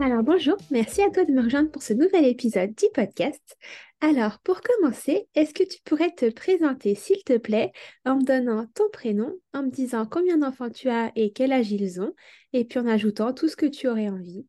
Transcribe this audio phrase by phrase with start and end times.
[0.00, 3.56] alors bonjour, merci à toi de me rejoindre pour ce nouvel épisode du podcast.
[4.02, 7.72] Alors pour commencer, est-ce que tu pourrais te présenter s'il te plaît
[8.04, 11.72] en me donnant ton prénom, en me disant combien d'enfants tu as et quel âge
[11.72, 12.12] ils ont,
[12.52, 14.46] et puis en ajoutant tout ce que tu aurais envie?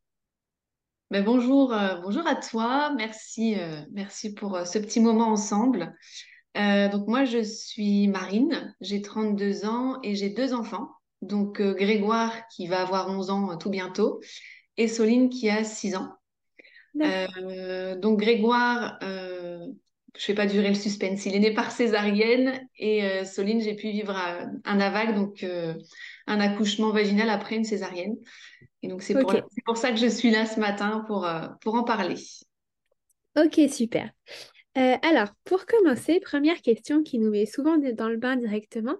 [1.11, 5.95] Ben bonjour, euh, bonjour à toi, merci, euh, merci pour euh, ce petit moment ensemble.
[6.55, 10.89] donc moi je suis Marine, j'ai 32 ans et j'ai deux enfants.
[11.21, 14.19] Donc Grégoire qui va avoir 11 ans tout bientôt
[14.77, 16.17] et Soline qui a 6 ans.
[17.01, 19.67] Euh, donc Grégoire, euh,
[20.15, 23.61] je ne vais pas durer le suspense, il est né par césarienne et euh, Soline,
[23.61, 24.15] j'ai pu vivre
[24.65, 25.45] un AVAC, donc
[26.27, 28.15] un accouchement vaginal après une césarienne.
[28.83, 31.27] Et donc c'est pour, pour, ça que je suis là ce matin pour,
[31.61, 32.15] pour en parler.
[33.35, 34.09] Ok, super.
[34.75, 38.95] alors, pour commencer, première question qui nous met souvent dans le bain directement.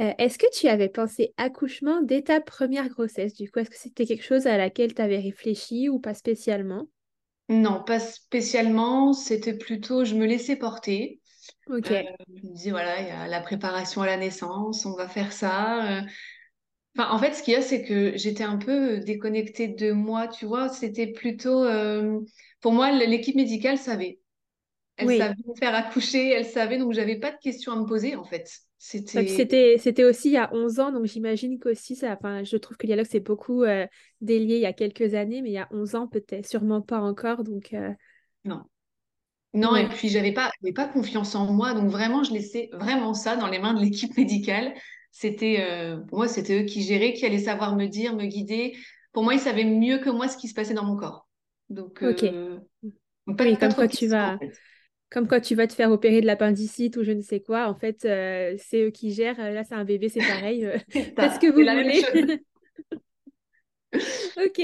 [0.00, 3.78] Euh, est-ce que tu avais pensé accouchement dès ta première grossesse Du coup, est-ce que
[3.78, 6.88] c'était quelque chose à laquelle tu avais réfléchi ou pas spécialement?
[7.48, 9.12] Non, pas spécialement.
[9.12, 11.20] C'était plutôt, je me laissais porter.
[11.68, 11.90] Ok.
[11.90, 15.08] Euh, je me disais, voilà, il y a la préparation à la naissance, on va
[15.08, 15.98] faire ça.
[15.98, 16.02] Euh.
[16.96, 20.28] Enfin, en fait, ce qu'il y a, c'est que j'étais un peu déconnectée de moi,
[20.28, 20.68] tu vois?
[20.68, 21.66] C'était plutôt,
[22.60, 24.20] pour moi, l'équipe médicale savait.
[24.96, 28.14] Elle savait me faire accoucher, elle savait, donc j'avais pas de questions à me poser,
[28.14, 28.48] en fait.
[28.78, 29.78] C'était...
[29.78, 32.86] c'était aussi il y a 11 ans, donc j'imagine qu'aussi, ça, enfin, je trouve que
[32.86, 33.86] le dialogue s'est beaucoup euh,
[34.20, 37.00] délié il y a quelques années, mais il y a 11 ans, peut-être, sûrement pas
[37.00, 37.44] encore.
[37.44, 37.90] Donc, euh,
[38.44, 38.62] Non.
[39.54, 43.36] Non, et puis j'avais pas, pas confiance en moi, donc vraiment, je laissais vraiment ça
[43.36, 44.74] dans les mains de l'équipe médicale.
[45.12, 48.76] C'était, euh, pour moi, c'était eux qui géraient, qui allaient savoir me dire, me guider.
[49.12, 51.28] Pour moi, ils savaient mieux que moi ce qui se passait dans mon corps.
[51.70, 52.24] Donc, ok.
[52.82, 54.38] oui, comme quoi tu vas
[55.10, 57.74] comme quand tu vas te faire opérer de l'appendicite ou je ne sais quoi, en
[57.74, 59.38] fait, euh, c'est eux qui gèrent.
[59.38, 60.64] Là, c'est un bébé, c'est pareil.
[60.64, 62.40] Euh, faites ce que vous voulez.
[64.36, 64.60] ok.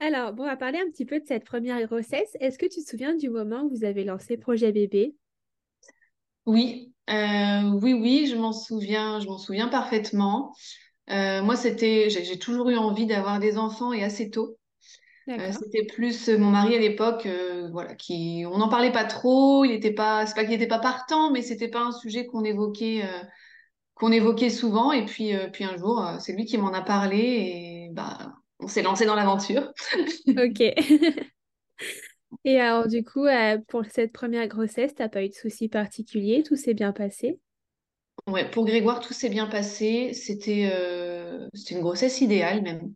[0.00, 2.36] Alors, bon, on va parler un petit peu de cette première grossesse.
[2.40, 5.14] Est-ce que tu te souviens du moment où vous avez lancé Projet Bébé?
[6.46, 10.54] Oui, euh, oui, oui, je m'en souviens, je m'en souviens parfaitement.
[11.08, 14.58] moi, c'était, j'ai toujours eu envie d'avoir des enfants et assez tôt.
[15.28, 19.04] Euh, c'était plus euh, mon mari à l'époque, euh, voilà, qui, on n'en parlait pas
[19.04, 19.64] trop.
[19.64, 22.44] Il était pas, c'est pas qu'il n'était pas partant, mais c'était pas un sujet qu'on
[22.44, 23.02] évoquait,
[23.94, 24.92] qu'on évoquait souvent.
[24.92, 28.82] Et puis, puis un jour, c'est lui qui m'en a parlé et bah, on s'est
[28.82, 29.72] lancé dans l'aventure.
[30.28, 30.60] ok.
[32.44, 33.26] et alors, du coup,
[33.68, 37.38] pour cette première grossesse, t'as pas eu de soucis particuliers Tout s'est bien passé?
[38.26, 40.12] Ouais, pour Grégoire, tout s'est bien passé.
[40.12, 40.70] C'était,
[41.54, 42.92] c'était une grossesse idéale même.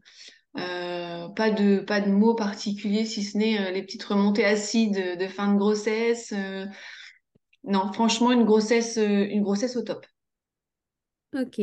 [0.59, 5.19] Euh, pas de pas de mots particuliers si ce n'est euh, les petites remontées acides
[5.19, 6.33] de fin de grossesse.
[6.37, 6.67] Euh.
[7.65, 10.07] non, franchement une grossesse une grossesse au top.
[11.35, 11.61] Ok.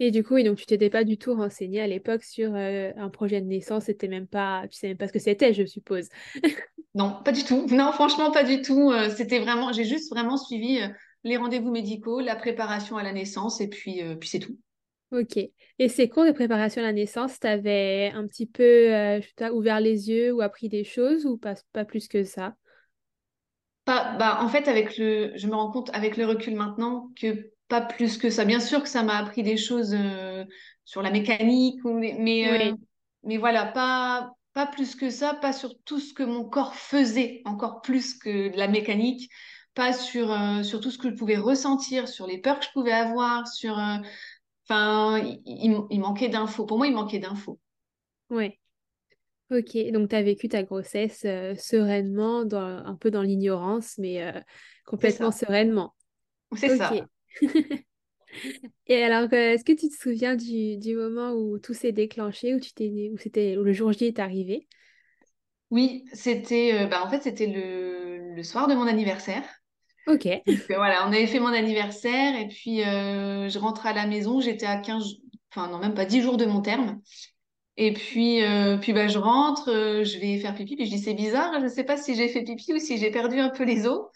[0.00, 3.08] Et du coup, et donc tu t'étais pas du tout renseignée à l'époque sur un
[3.10, 6.08] projet de naissance, c'était même pas, tu sais même pas ce que c'était, je suppose.
[6.94, 7.66] non, pas du tout.
[7.70, 8.92] Non, franchement, pas du tout.
[9.16, 10.80] c'était vraiment, j'ai juste vraiment suivi
[11.22, 14.58] les rendez-vous médicaux, la préparation à la naissance, et puis, puis c'est tout.
[15.14, 15.38] Ok.
[15.78, 19.20] Et ces cours de préparation à la naissance, tu avais un petit peu euh,
[19.52, 22.54] ouvert les yeux ou appris des choses ou pas, pas plus que ça?
[23.84, 27.50] Pas, bah, En fait, avec le, je me rends compte avec le recul maintenant que
[27.68, 28.44] pas plus que ça.
[28.44, 30.44] Bien sûr que ça m'a appris des choses euh,
[30.84, 32.74] sur la mécanique, mais, euh,
[33.22, 37.42] mais voilà, pas, pas plus que ça, pas sur tout ce que mon corps faisait,
[37.44, 39.30] encore plus que la mécanique,
[39.74, 42.92] pas sur, sur tout ce que je pouvais ressentir, sur les peurs que je pouvais
[42.92, 43.76] avoir, sur
[44.66, 46.64] Enfin, il, manquait d'infos.
[46.64, 47.58] Pour moi, il manquait d'infos.
[48.30, 48.58] Ouais.
[49.50, 54.22] Ok, donc tu as vécu ta grossesse euh, sereinement, dans, un peu dans l'ignorance, mais
[54.22, 54.40] euh,
[54.86, 55.94] complètement sereinement.
[56.56, 56.92] C'est ça.
[58.86, 62.54] Et alors, euh, est-ce que tu te souviens du, du moment où tout s'est déclenché,
[62.54, 64.66] où tu t'es, où c'était, où le jour J est arrivé?
[65.70, 69.44] Oui, c'était, bah, en fait, c'était le, le soir de mon anniversaire.
[70.06, 70.28] Ok.
[70.68, 74.66] voilà, on avait fait mon anniversaire et puis euh, je rentre à la maison, j'étais
[74.66, 75.04] à 15,
[75.50, 77.00] enfin non, même pas 10 jours de mon terme.
[77.76, 80.98] Et puis, euh, puis bah, je rentre, euh, je vais faire pipi, puis je dis
[80.98, 83.48] c'est bizarre, je ne sais pas si j'ai fait pipi ou si j'ai perdu un
[83.50, 84.06] peu les os.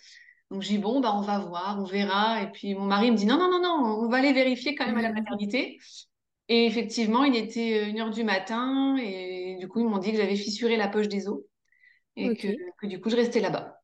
[0.50, 2.42] Donc je dis bon, bah, on va voir, on verra.
[2.42, 4.86] Et puis mon mari me dit non, non, non, non, on va aller vérifier quand
[4.86, 5.78] même à la maternité.
[6.48, 10.12] Et effectivement, il était euh, une heure du matin et du coup, ils m'ont dit
[10.12, 11.40] que j'avais fissuré la poche des os
[12.16, 12.48] et que
[12.86, 13.77] du coup, je restais là-bas.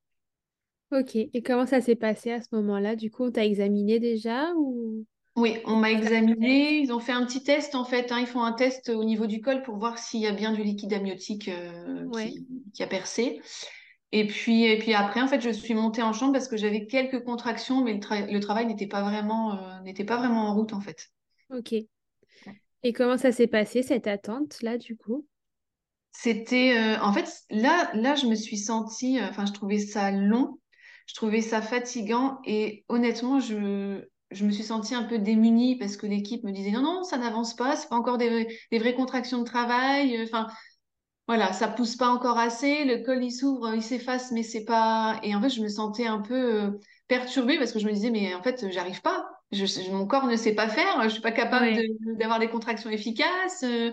[0.93, 1.15] Ok.
[1.17, 2.97] Et comment ça s'est passé à ce moment-là?
[2.97, 5.05] Du coup, on t'a examiné déjà ou?
[5.37, 6.79] Oui, on m'a examiné.
[6.79, 8.13] Ils ont fait un petit test en fait.
[8.13, 8.21] hein.
[8.21, 10.63] Ils font un test au niveau du col pour voir s'il y a bien du
[10.63, 12.31] liquide amniotique euh, Ouais.
[12.31, 13.41] qui, qui a percé.
[14.13, 16.87] Et puis, et puis après, en fait, je suis montée en chambre parce que j'avais
[16.87, 20.55] quelques contractions, mais le, tra- le travail n'était pas vraiment, euh, n'était pas vraiment en
[20.55, 21.11] route en fait.
[21.49, 21.73] Ok.
[22.85, 25.27] Et comment ça s'est passé cette attente là du coup?
[26.13, 30.59] C'était, euh, en fait, là, là, je me suis sentie, enfin, je trouvais ça long,
[31.07, 35.97] je trouvais ça fatigant et honnêtement, je, je me suis sentie un peu démunie parce
[35.97, 38.79] que l'équipe me disait non, non, ça n'avance pas, c'est pas encore des, vrais- des
[38.79, 40.49] vraies contractions de travail, euh, enfin,
[41.27, 45.19] voilà, ça pousse pas encore assez, le col il s'ouvre, il s'efface, mais c'est pas.
[45.23, 46.35] Et en fait, je me sentais un peu
[46.65, 46.71] euh,
[47.09, 49.27] perturbée parce que je me disais, mais en fait, j'arrive pas.
[49.51, 52.49] Je, je- mon corps ne sait pas faire, je suis pas capable de- d'avoir des
[52.51, 53.63] contractions efficaces.
[53.65, 53.91] euh,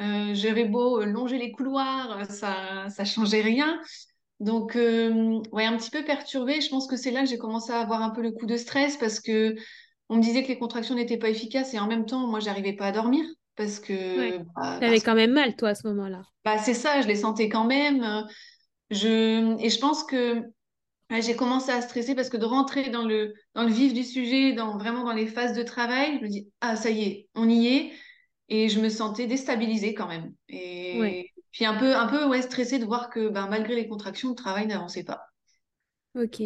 [0.00, 3.80] euh, j'avais beau longer les couloirs, ça, ça changeait rien.
[4.42, 6.60] Donc, euh, ouais, un petit peu perturbée.
[6.62, 8.56] Je pense que c'est là que j'ai commencé à avoir un peu le coup de
[8.58, 9.56] stress parce que
[10.10, 12.74] on me disait que les contractions n'étaient pas efficaces et en même temps, moi, j'arrivais
[12.74, 13.24] pas à dormir
[13.56, 13.80] parce
[14.14, 14.34] Ouais.
[14.34, 16.22] que, bah, T'avais parce quand même mal toi à ce moment-là.
[16.44, 18.26] bah, c'est ça, je les sentais quand même.
[18.90, 19.58] Je...
[19.64, 20.40] Et je pense que
[21.10, 24.04] ouais, j'ai commencé à stresser parce que de rentrer dans le, dans le vif du
[24.04, 27.28] sujet, dans, vraiment dans les phases de travail, je me dis, ah, ça y est,
[27.34, 27.92] on y est.
[28.50, 30.34] Et je me sentais déstabilisée quand même.
[30.92, 31.31] Ouais.
[31.52, 34.34] Puis un peu, un peu ouais, stressée de voir que ben, malgré les contractions, le
[34.34, 35.26] travail n'avançait pas.
[36.14, 36.40] Ok.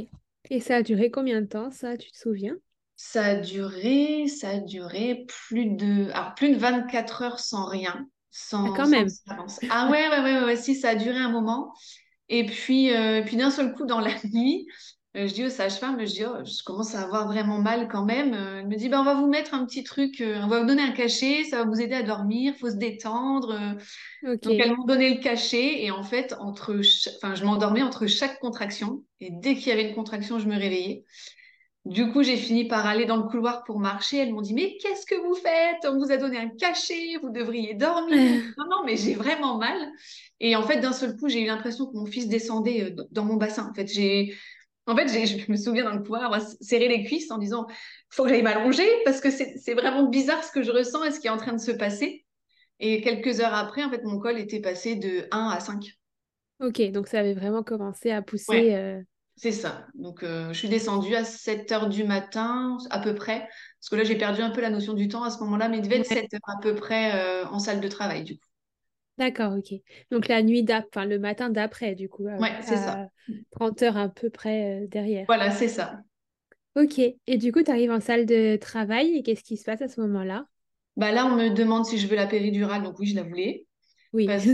[0.50, 2.56] Et ça a duré combien de temps ça, tu te souviens?
[2.96, 8.08] Ça a duré, ça a duré plus de, alors plus de 24 heures sans rien,
[8.62, 9.16] Ah sans, quand sans même.
[9.68, 11.74] Ah ouais, ouais, ouais, ouais, ouais, si, ça a duré un moment.
[12.28, 14.68] Et puis, euh, puis d'un seul coup, dans la nuit,
[15.16, 18.34] je dis aux sages-femmes, je dis, oh, je commence à avoir vraiment mal quand même.
[18.34, 20.60] Euh, elle me dit, ben, on va vous mettre un petit truc, euh, on va
[20.60, 23.52] vous donner un cachet, ça va vous aider à dormir, faut se détendre.
[23.52, 23.74] Euh,
[24.44, 28.06] Donc, elles m'ont donné le cachet et en fait, entre, cha- enfin, je m'endormais entre
[28.06, 31.04] chaque contraction et dès qu'il y avait une contraction, je me réveillais.
[31.84, 34.16] Du coup, j'ai fini par aller dans le couloir pour marcher.
[34.18, 35.84] Elles m'ont dit, mais qu'est-ce que vous faites?
[35.84, 38.18] On vous a donné un cachet, vous devriez dormir.
[38.58, 39.76] Non, non, mais j'ai vraiment mal.
[40.40, 43.24] Et en fait, d'un seul coup, j'ai eu l'impression que mon fils descendait euh, dans
[43.24, 43.68] mon bassin.
[43.70, 44.34] En fait, j'ai,
[44.86, 47.66] en fait, je me souviens dans le couloir avoir serré les cuisses en disant,
[48.10, 51.20] faut que j'aille m'allonger parce que c'est vraiment bizarre ce que je ressens et ce
[51.20, 52.24] qui est en train de se passer.
[52.80, 55.84] Et quelques heures après, en fait, mon col était passé de un à 5.
[56.60, 58.62] Ok, donc ça avait vraiment commencé à Ouais.
[58.62, 58.74] pousser.
[58.74, 59.02] euh,
[59.36, 59.86] C'est ça.
[59.94, 63.40] Donc, euh, je suis descendue à 7 heures du matin, à peu près.
[63.80, 65.78] Parce que là, j'ai perdu un peu la notion du temps à ce moment-là, mais
[65.78, 66.28] il devait être Ouais.
[66.28, 68.46] 7 heures à peu près euh, en salle de travail, du coup.
[69.18, 69.74] D'accord, ok.
[70.10, 72.92] Donc la nuit d'après, enfin le matin d'après, du coup, Ouais, c'est ça.
[72.92, 73.08] à, à
[73.50, 75.26] 30 heures à peu près euh, derrière.
[75.26, 76.02] Voilà, c'est ça.
[76.76, 76.98] Ok.
[76.98, 79.88] Et du coup, tu arrives en salle de travail et qu'est-ce qui se passe à
[79.88, 80.46] ce moment-là?
[80.96, 82.82] Bah là, on me demande si je veux la péridurale.
[82.82, 83.66] Donc oui, je la voulais.
[84.12, 84.26] Oui.
[84.26, 84.52] Parce que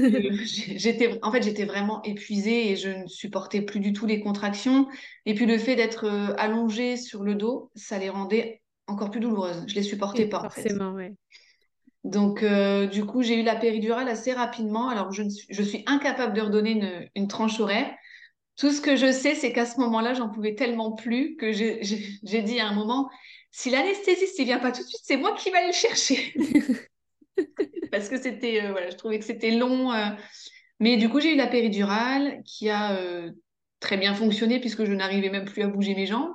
[0.79, 4.89] j'étais, en fait, j'étais vraiment épuisée et je ne supportais plus du tout les contractions.
[5.27, 9.21] Et puis le fait d'être euh, allongée sur le dos, ça les rendait encore plus
[9.21, 9.65] douloureuses.
[9.69, 10.67] Je les supportais pas, en fait.
[10.67, 11.15] forcément, ouais.
[12.05, 14.89] Donc, euh, du coup, j'ai eu la péridurale assez rapidement.
[14.89, 17.95] Alors, je, suis, je suis incapable de redonner une, une tranche horaire.
[18.57, 22.43] Tout ce que je sais, c'est qu'à ce moment-là, j'en pouvais tellement plus que j'ai
[22.43, 23.11] dit à un moment,
[23.53, 26.35] si l'anesthésiste ne vient pas tout de suite, c'est moi qui vais aller le chercher.
[27.91, 29.93] Parce que c'était, euh, voilà, je trouvais que c'était long.
[29.93, 30.07] euh.
[30.81, 32.99] Mais du coup, j'ai eu la péridurale qui a
[33.81, 36.33] très bien fonctionné puisque je n'arrivais même plus à bouger mes jambes.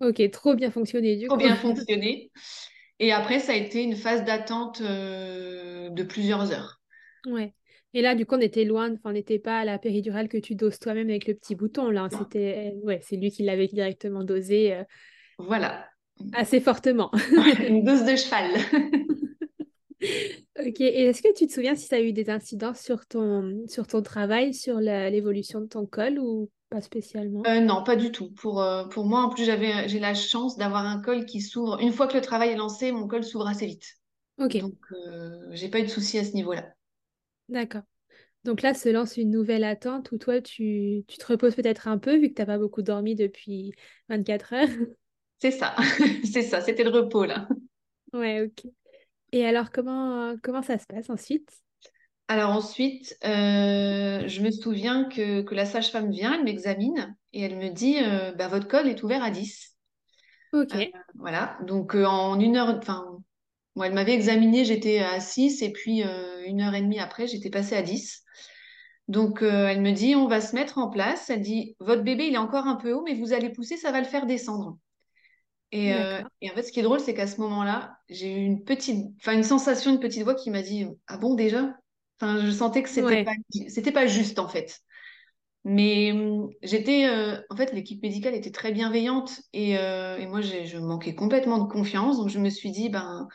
[0.00, 1.38] Ok, trop bien fonctionné du Trop coup.
[1.38, 2.30] bien fonctionné.
[3.00, 6.80] Et après, ça a été une phase d'attente euh, de plusieurs heures.
[7.26, 7.54] Ouais.
[7.94, 10.54] Et là, du coup, on était loin, on n'était pas à la péridurale que tu
[10.54, 12.08] doses toi-même avec le petit bouton, là.
[12.10, 14.84] C'était, ouais, c'est lui qui l'avait directement dosé euh,
[15.38, 15.88] Voilà.
[16.34, 17.10] assez fortement.
[17.68, 18.50] Une dose de cheval.
[20.58, 23.62] Ok, et est-ce que tu te souviens si ça a eu des incidences sur ton,
[23.66, 27.46] sur ton travail, sur l'évolution de ton col ou pas spécialement?
[27.46, 28.30] Euh, non, pas du tout.
[28.32, 31.80] Pour, euh, pour moi, en plus, j'avais, j'ai la chance d'avoir un col qui s'ouvre.
[31.80, 33.86] Une fois que le travail est lancé, mon col s'ouvre assez vite.
[34.38, 36.74] Ok, Donc, euh, j'ai pas eu de soucis à ce niveau-là.
[37.48, 37.82] d'accord.
[38.44, 41.98] Donc là se lance une nouvelle attente où toi, tu, tu te reposes peut-être un
[41.98, 43.74] peu vu que tu n'as pas beaucoup dormi depuis
[44.08, 44.68] 24 heures?
[45.38, 45.74] C'est ça.
[46.24, 46.60] C'est ça.
[46.60, 47.48] C'était le repos, là.
[48.12, 48.70] Ouais, ok.
[49.32, 51.50] Et alors, comment, comment ça se passe ensuite?
[52.30, 57.56] Alors ensuite, euh, je me souviens que, que la sage-femme vient, elle m'examine et elle
[57.56, 59.76] me dit, euh, bah, votre col est ouvert à 10.
[60.52, 60.84] Ok, Euh,
[61.16, 61.58] voilà.
[61.66, 63.18] Donc, en une heure, enfin,
[63.74, 66.02] moi, elle m'avait examiné, j'étais à 6 et puis
[66.46, 68.22] une heure et demie après, j'étais passée à 10.
[69.08, 71.30] Donc, elle me dit, on va se mettre en place.
[71.30, 73.90] Elle dit, votre bébé, il est encore un peu haut, mais vous allez pousser, ça
[73.90, 74.78] va le faire descendre.
[75.74, 78.64] Euh, et en fait, ce qui est drôle, c'est qu'à ce moment-là, j'ai eu une
[78.64, 81.76] petite, enfin une sensation, une petite voix qui m'a dit, ah bon déjà?
[82.20, 83.24] Enfin, je sentais que c'était Ouais.
[83.24, 83.32] pas,
[83.68, 84.80] c'était pas juste en fait.
[85.64, 90.40] Mais hum, j'étais, euh, en fait, l'équipe médicale était très bienveillante et, euh, et moi,
[90.40, 92.18] je manquais complètement de confiance.
[92.18, 93.28] Donc, je me suis dit, ben,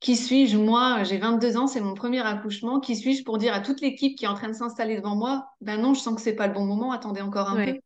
[0.00, 0.56] qui suis-je?
[0.56, 2.80] Moi, j'ai 22 ans, c'est mon premier accouchement.
[2.80, 5.46] Qui suis-je pour dire à toute l'équipe qui est en train de s'installer devant moi,
[5.60, 7.78] ben non, je sens que c'est pas le bon moment, attendez encore un peu.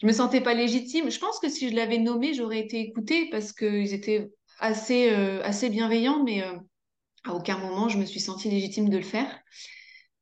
[0.00, 1.10] Je me sentais pas légitime.
[1.10, 5.42] Je pense que si je l'avais nommé, j'aurais été écoutée parce qu'ils étaient assez, euh,
[5.44, 6.42] assez bienveillants, mais
[7.24, 9.40] à aucun moment je me suis sentie légitime de le faire.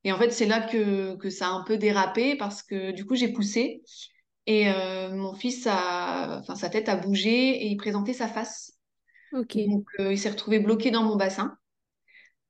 [0.05, 3.05] Et en fait, c'est là que, que ça a un peu dérapé parce que du
[3.05, 3.83] coup, j'ai poussé
[4.47, 8.73] et euh, mon fils a, enfin, sa tête a bougé et il présentait sa face.
[9.33, 9.57] Ok.
[9.57, 11.57] Donc, euh, il s'est retrouvé bloqué dans mon bassin.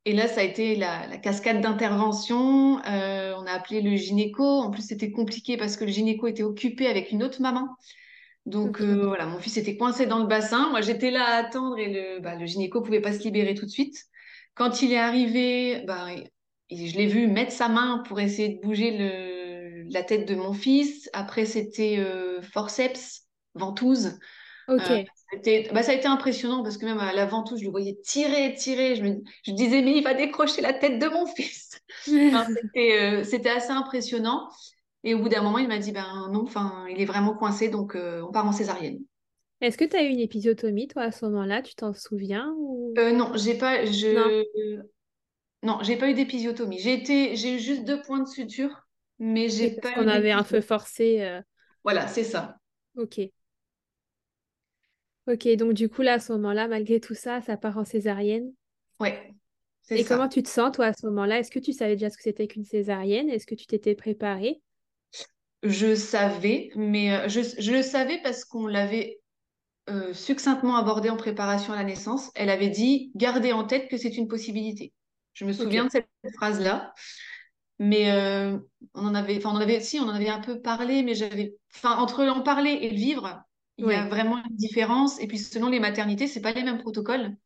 [0.04, 2.82] Et là, ça a été la, la cascade d'intervention.
[2.86, 4.44] Euh, on a appelé le gynéco.
[4.44, 7.68] En plus, c'était compliqué parce que le gynéco était occupé avec une autre maman.
[8.46, 10.70] Donc euh, voilà, mon fils était coincé dans le bassin.
[10.70, 13.66] Moi, j'étais là à attendre et le, bah, le gynéco pouvait pas se libérer tout
[13.66, 14.04] de suite.
[14.58, 16.08] Quand il est arrivé, bah,
[16.70, 20.34] il- je l'ai vu mettre sa main pour essayer de bouger le, la tête de
[20.34, 21.08] mon fils.
[21.12, 24.18] Après, c'était euh, forceps, ventouse.
[24.80, 25.08] Euh, Ok.
[25.32, 27.98] c'était- bah, ça a été impressionnant parce que même à la ventouse, je le voyais
[28.04, 28.96] tirer, tirer.
[28.96, 31.80] Je me, je disais, mais il va décrocher la tête de mon fils.
[32.32, 34.48] Enfin, c'était euh, c'était assez impressionnant.
[35.04, 37.68] Et au bout d'un moment, il m'a dit, ben non, enfin, il est vraiment coincé,
[37.70, 39.00] donc euh, on part en césarienne.
[39.60, 41.62] Est-ce que tu as eu une épisiotomie, toi, à ce moment-là?
[41.62, 42.98] Tu t'en souviens ou...
[42.98, 44.44] Euh, non, j'ai pas, je,
[45.62, 46.78] non, j'ai pas eu d'épisiotomie.
[46.80, 48.70] J'ai été, j'ai eu juste deux points de suture,
[49.18, 51.20] mais j'ai Oui, parce pas qu'on avait un feu forcé.
[51.22, 51.40] euh,
[51.82, 52.58] Voilà, c'est ça.
[52.96, 53.18] Ok.
[55.28, 58.52] Ok, donc du coup, là, à ce moment-là, malgré tout ça, ça part en césarienne?
[59.00, 59.34] Ouais,
[59.94, 61.40] Et comment tu te sens, toi, à ce moment-là?
[61.40, 63.28] Est-ce que tu savais déjà ce que c'était qu'une césarienne?
[63.28, 64.62] Est-ce que tu t'étais préparée?
[65.62, 69.20] Je savais, mais euh, je, je le savais parce qu'on l'avait
[69.88, 72.30] euh, succinctement abordé en préparation à la naissance.
[72.34, 74.92] Elle avait dit, gardez en tête que c'est une possibilité.
[75.32, 76.92] Je me souviens de cette phrase-là.
[77.78, 78.58] Mais euh,
[78.94, 81.14] on en avait, enfin, on en avait, si, on en avait un peu parlé, mais
[81.14, 83.40] j'avais, enfin, entre en parler et le vivre,
[83.78, 85.20] il y a vraiment une différence.
[85.20, 87.36] Et puis, selon les maternités, c'est pas les mêmes protocoles.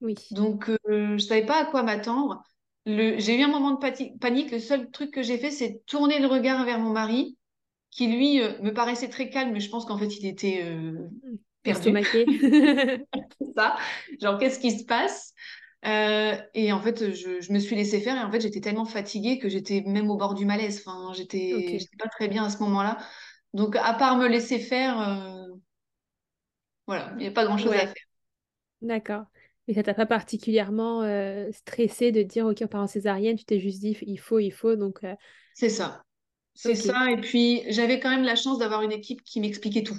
[0.00, 0.16] Oui.
[0.32, 2.42] Donc, euh, je savais pas à quoi m'attendre.
[2.86, 4.50] Le, j'ai eu un moment de panique.
[4.50, 7.36] Le seul truc que j'ai fait, c'est tourner le regard vers mon mari,
[7.90, 10.64] qui lui euh, me paraissait très calme, mais je pense qu'en fait, il était
[13.56, 13.76] ça.
[14.20, 15.34] Genre, qu'est-ce qui se passe?
[15.86, 18.84] Euh, et en fait, je, je me suis laissée faire et en fait, j'étais tellement
[18.84, 20.82] fatiguée que j'étais même au bord du malaise.
[20.84, 22.98] Enfin, j'étais, pas très bien à ce moment-là.
[23.54, 25.46] Donc, à part me laisser faire, euh,
[26.86, 27.94] voilà, il n'y a pas grand-chose à faire.
[28.82, 29.24] D'accord.
[29.66, 33.44] Mais ça t'a pas particulièrement euh, stressé de dire, ok, on part en césarienne, tu
[33.44, 35.00] t'es juste dit, il faut, il faut, donc
[35.54, 36.04] C'est ça.
[36.54, 37.10] C'est ça.
[37.10, 39.96] Et puis, j'avais quand même la chance d'avoir une équipe qui m'expliquait tout.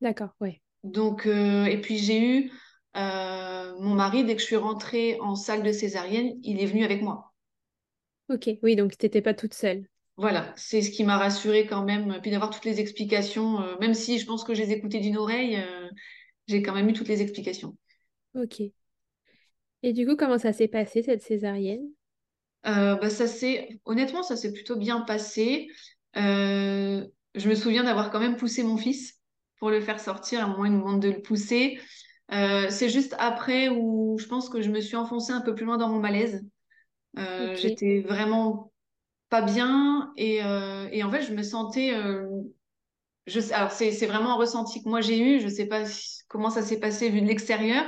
[0.00, 0.62] D'accord, ouais.
[0.84, 2.52] Donc, euh, et puis, j'ai eu
[2.96, 6.84] euh, mon mari, dès que je suis rentrée en salle de césarienne, il est venu
[6.84, 7.32] avec moi.
[8.28, 9.86] Ok, oui, donc t'étais pas toute seule.
[10.16, 12.18] Voilà, c'est ce qui m'a rassurée quand même.
[12.20, 15.16] Puis d'avoir toutes les explications, euh, même si je pense que je les écoutais d'une
[15.16, 15.58] oreille,
[16.48, 17.76] j'ai quand même eu toutes les explications.
[18.34, 18.72] Ok.
[19.82, 21.88] Et du coup, comment ça s'est passé, cette césarienne?
[22.64, 25.68] Bah, ça s'est, honnêtement, ça s'est plutôt bien passé.
[26.14, 29.21] Je me souviens d'avoir quand même poussé mon fils
[29.62, 30.40] pour le faire sortir.
[30.40, 31.78] À un moment, il me demande de le pousser.
[32.32, 35.64] Euh, c'est juste après où je pense que je me suis enfoncée un peu plus
[35.64, 36.44] loin dans mon malaise.
[37.16, 38.72] Euh, j'étais vraiment
[39.28, 41.92] pas bien et, euh, et en fait, je me sentais.
[43.28, 45.40] je alors, c'est, vraiment un ressenti que moi j'ai eu.
[45.40, 47.84] Je sais pas si- comment ça s'est passé vu de l'extérieur,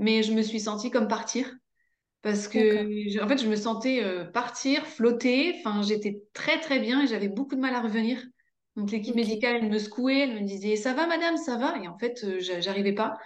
[0.00, 1.48] mais je me suis sentie comme partir.
[2.22, 4.02] Parce que, en fait, je me sentais
[4.32, 5.60] partir, flotter.
[5.60, 8.20] Enfin, j'étais très, très bien et j'avais beaucoup de mal à revenir.
[8.76, 11.76] Donc, l'équipe médicale, elle me secouait, elle me disait, ça va, madame, ça va?
[11.82, 13.16] Et en fait, euh, j'a- j'arrivais pas.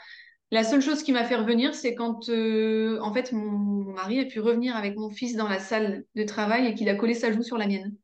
[0.50, 4.21] La seule chose qui m'a fait revenir, c'est quand, euh, en fait, mon, mon mari
[4.21, 7.14] a pu revenir avec mon fils dans la salle de travail et qu'il a collé
[7.14, 7.97] sa joue sur la mienne.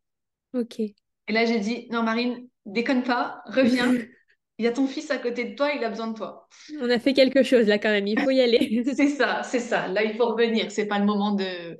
[0.53, 0.95] ok.
[1.29, 3.93] Et là, j'ai dit, non, Marine, déconne pas, reviens.
[4.59, 6.49] Il y a ton fils à côté de toi, il a besoin de toi.
[6.81, 8.85] On a fait quelque chose là quand même, il faut y aller.
[8.97, 9.89] C'est ça, c'est ça.
[9.89, 10.71] Là, il faut revenir.
[10.71, 11.77] C'est pas le moment de,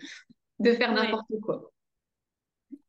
[0.61, 0.97] de faire Ouais.
[0.97, 1.73] n'importe quoi.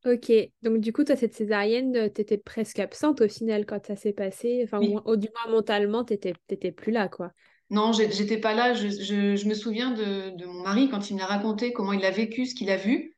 [0.05, 0.31] Ok,
[0.61, 4.13] donc du coup, toi, cette césarienne, euh, t'étais presque absente au final quand ça s'est
[4.13, 4.61] passé.
[4.63, 4.87] Enfin, au, Oui.
[4.87, 7.31] moins- au- du moins mentalement, t'étais, t'étais plus là, quoi.
[7.71, 8.73] Non, j'étais pas là.
[8.73, 11.93] Je, je- je me souviens de, de mon mari quand il me l'a raconté, comment
[11.93, 13.17] il a vécu, ce qu'il a vu.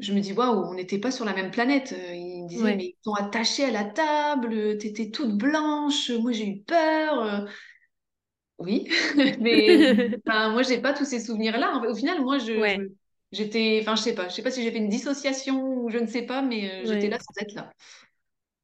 [0.00, 1.92] Je me dis, waouh, on n'était pas sur la même planète.
[1.94, 6.32] Euh, Il me disait, mais ils t'ont attaché à la table, t'étais toute blanche, moi
[6.32, 7.20] j'ai eu peur.
[7.22, 7.46] Euh,
[8.58, 8.88] Oui,
[9.40, 9.88] mais
[10.26, 11.82] enfin, moi j'ai pas tous ces souvenirs-là.
[11.88, 12.78] Au final, moi je,
[13.34, 15.98] j'étais, enfin je sais pas, je sais pas si j'ai fait une dissociation ou je
[15.98, 17.70] ne sais pas, mais euh, j'étais là sans être là.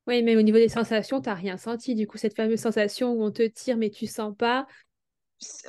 [0.06, 1.94] Oui, mais au niveau des sensations, tu n'as rien senti.
[1.94, 4.66] Du coup, cette fameuse sensation où on te tire, mais tu sens pas.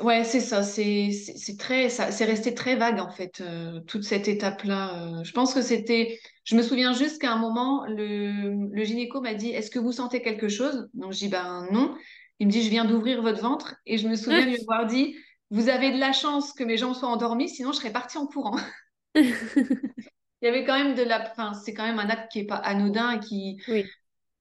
[0.01, 1.11] Ouais, c'est ça, c'est
[1.57, 5.19] très c'est resté très vague en fait euh, toute cette étape-là.
[5.19, 5.23] euh.
[5.23, 9.33] je pense que c'était je me souviens juste qu'à un moment le, le gynéco m'a
[9.33, 11.95] dit "Est-ce que vous sentez quelque chose?" Donc je dis "Ben non."
[12.39, 15.15] Il me dit "Je viens d'ouvrir votre ventre" et je me souviens lui avoir dit
[15.51, 18.27] "Vous avez de la chance que mes jambes soient endormies, sinon je serais partie en
[18.27, 18.57] courant."
[20.41, 22.45] Il y avait quand même de la enfin c'est quand même un acte qui est
[22.45, 23.93] pas anodin et qui Oui.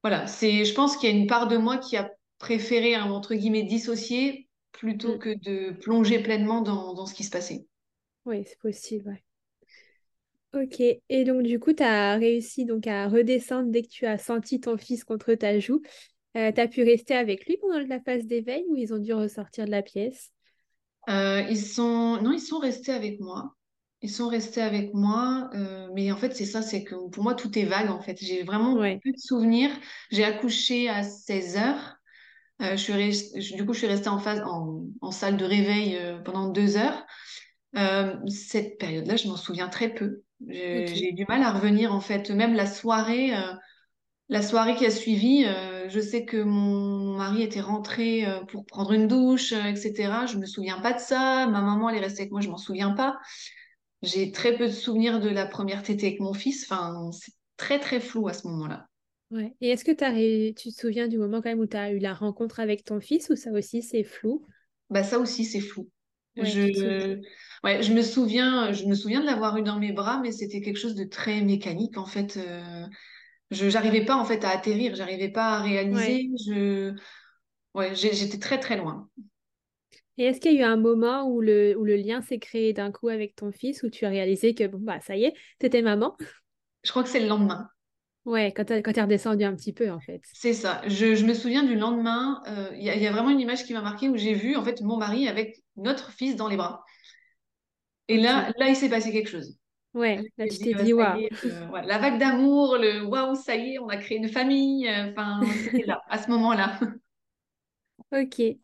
[0.02, 3.10] voilà, c'est je pense qu'il y a une part de moi qui a préféré hein,
[3.12, 5.18] entre guillemets dissocier plutôt Mm.
[5.18, 7.66] que de plonger pleinement dans, dans ce qui se passait.
[8.24, 9.08] Oui, c'est possible.
[9.10, 9.22] ouais.
[10.52, 10.80] Ok.
[10.80, 14.60] Et donc, du coup, tu as réussi donc à redescendre dès que tu as senti
[14.60, 15.80] ton fils contre ta joue.
[16.34, 19.66] tu as pu rester avec lui pendant la phase d'éveil ou ils ont dû ressortir
[19.66, 20.32] de la pièce?
[21.10, 23.54] Euh, ils sont, non, ils sont restés avec moi.
[24.02, 27.34] Ils sont restés avec moi, euh, mais en fait, c'est ça, c'est que pour moi,
[27.34, 28.16] tout est vague, en fait.
[28.20, 29.02] J'ai vraiment Ouais.
[29.02, 29.70] plus de souvenirs.
[30.10, 31.96] J'ai accouché à 16 heures.
[32.62, 35.96] Euh, je suis du coup, je suis restée en phase, en, en salle de réveil
[35.96, 37.06] euh, pendant deux heures.
[38.28, 40.22] Cette période-là, je m'en souviens très peu.
[40.48, 40.96] J'ai Ok.
[40.96, 42.30] j'ai du mal à revenir, en fait.
[42.30, 43.32] Même la soirée,
[44.28, 45.44] La soirée qui a suivi,
[45.88, 50.26] je sais que mon mari était rentré pour prendre une douche, etc.
[50.26, 51.46] Je me souviens pas de ça.
[51.48, 53.18] Ma maman, elle est restée avec moi, je m'en souviens pas.
[54.02, 56.64] J'ai très peu de souvenirs de la première tétée avec mon fils.
[56.70, 58.88] Enfin, c'est très très flou à ce moment-là.
[59.32, 59.54] Ouais.
[59.60, 59.90] Et est-ce que
[60.52, 63.00] tu te souviens du moment quand même où tu as eu la rencontre avec ton
[63.00, 64.46] fils ou ça aussi c'est flou?
[64.90, 65.88] Bah ça aussi, c'est flou.
[66.36, 66.60] Ouais.
[66.72, 67.20] Je,
[67.64, 70.60] ouais, je me souviens, je me souviens de l'avoir eu dans mes bras, mais c'était
[70.60, 72.36] quelque chose de très mécanique en fait.
[72.38, 72.86] Euh,
[73.50, 76.20] je, j'arrivais pas en fait à atterrir, j'arrivais pas à Ouais.
[76.20, 76.30] réaliser.
[76.46, 76.94] Je,
[77.74, 79.08] ouais, j'étais très très loin.
[80.20, 82.74] Et est-ce qu'il y a eu un moment où le, où le lien s'est créé
[82.74, 85.34] d'un coup avec ton fils, où tu as réalisé que bon bah ça y est,
[85.58, 86.14] t'étais maman?
[86.82, 87.70] Je crois que c'est le lendemain.
[88.26, 90.22] Ouais, quand t'as- quand redescendu un petit peu en fait.
[90.34, 90.82] C'est ça.
[90.86, 93.40] Je, je me souviens du lendemain, euh, il y, a il y a vraiment une
[93.40, 96.48] image qui m'a marquée où j'ai vu en fait mon mari avec notre fils dans
[96.48, 96.84] les bras.
[98.08, 99.56] Et là, là, il s'est passé quelque chose.
[99.94, 101.20] Ouais, là tu t'es euh, dit waouh.
[101.44, 104.88] euh, ouais, la vague d'amour, le waouh, ça y est, on a créé une famille.
[104.88, 106.78] euh, Enfin, c'était là, à ce moment-là.
[108.12, 108.60] Ok.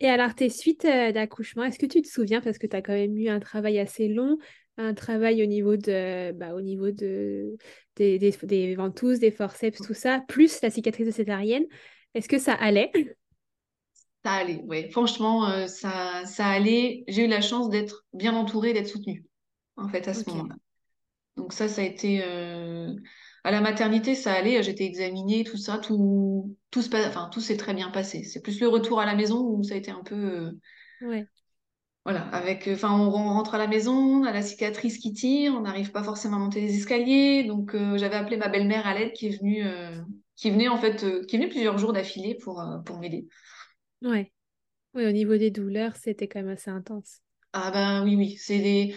[0.00, 2.82] Et alors, tes suites euh, d'accouchement, est-ce que tu te souviens, parce que tu as
[2.82, 4.38] quand même eu un travail assez long,
[4.76, 7.56] un travail au niveau de, bah, au niveau de,
[7.96, 11.64] des, des, des ventouses, des forceps, tout ça, plus la cicatrice de césarienne,
[12.14, 12.90] est-ce que ça allait?
[14.24, 14.88] Ça allait, ouais.
[14.90, 17.04] Franchement, euh, ça, ça allait.
[17.08, 19.24] J'ai eu la chance d'être bien entourée, d'être soutenue,
[19.76, 20.56] en fait, à ce moment-là.
[21.36, 22.22] Donc ça, ça a été...
[22.24, 22.92] euh,
[23.48, 27.06] À la maternité, ça allait, j'étais examinée, tout ça, tout, tout se passe...
[27.08, 28.22] enfin, tout s'est très bien passé.
[28.24, 30.14] C'est plus le retour à la maison où ça a été un peu...
[30.14, 30.52] euh,
[31.00, 31.28] ouais,
[32.04, 32.68] Voilà, avec...
[32.72, 35.90] Enfin, on on rentre à la maison, on a la cicatrice qui tire, on n'arrive
[35.92, 37.44] pas forcément à monter les escaliers.
[37.44, 39.64] Donc euh, j'avais appelé ma belle-mère à l'aide qui est venue...
[39.66, 40.00] euh,
[40.36, 41.04] qui venait en fait...
[41.04, 43.28] euh, qui est venue plusieurs jours d'affilée pour, euh, pour m'aider.
[44.02, 44.32] ouais.
[44.94, 47.22] Oui, au niveau des douleurs, c'était quand même assez intense.
[47.52, 48.94] Ah ben oui, oui, c'est des...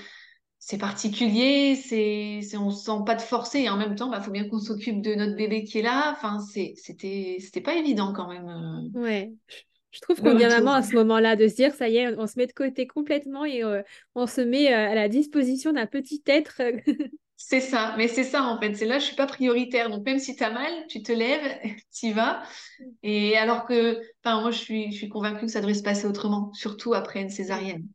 [0.64, 4.30] C'est particulier, c'est, on se sent pas de forcer et en même temps, bah, faut
[4.30, 6.14] bien qu'on s'occupe de notre bébé qui est là.
[6.16, 9.32] Enfin, c'était, c'était pas évident quand même, euh, Ouais.
[9.90, 12.28] Je trouve qu'on devient maman à ce moment-là, de se dire, ça y est, on
[12.28, 13.82] se met de côté complètement et euh,
[14.14, 16.62] on se met euh, à la disposition d'un petit être.
[17.44, 18.76] C'est ça, mais c'est ça en fait.
[18.76, 19.90] C'est là, je suis pas prioritaire.
[19.90, 21.60] Donc même si tu as mal, tu te lèves,
[21.92, 22.44] tu y vas.
[23.02, 26.06] Et alors que, enfin, moi, je suis, je suis convaincue que ça devrait se passer
[26.06, 27.88] autrement, surtout après une césarienne.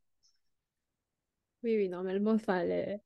[1.66, 2.98] Oui, oui, normalement, enfin, le,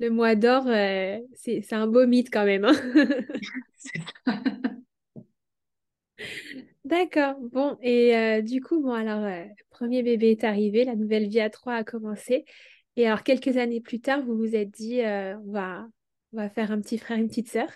[0.00, 2.64] Le mois d'or, euh, c'est, c'est un beau mythe quand même.
[2.66, 2.74] hein.
[6.84, 7.34] D'accord.
[7.52, 11.40] Bon, et euh, du coup, bon, alors, euh, premier bébé est arrivé, la nouvelle vie
[11.40, 12.44] à trois a commencé.
[12.96, 15.86] Et alors, quelques années plus tard, vous vous êtes dit, on va,
[16.32, 17.68] on va faire un petit frère, une petite sœur.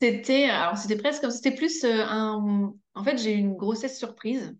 [0.00, 2.72] C'était, alors c'était presque comme, c'était plus un.
[2.94, 4.56] En fait, j'ai eu une grossesse surprise.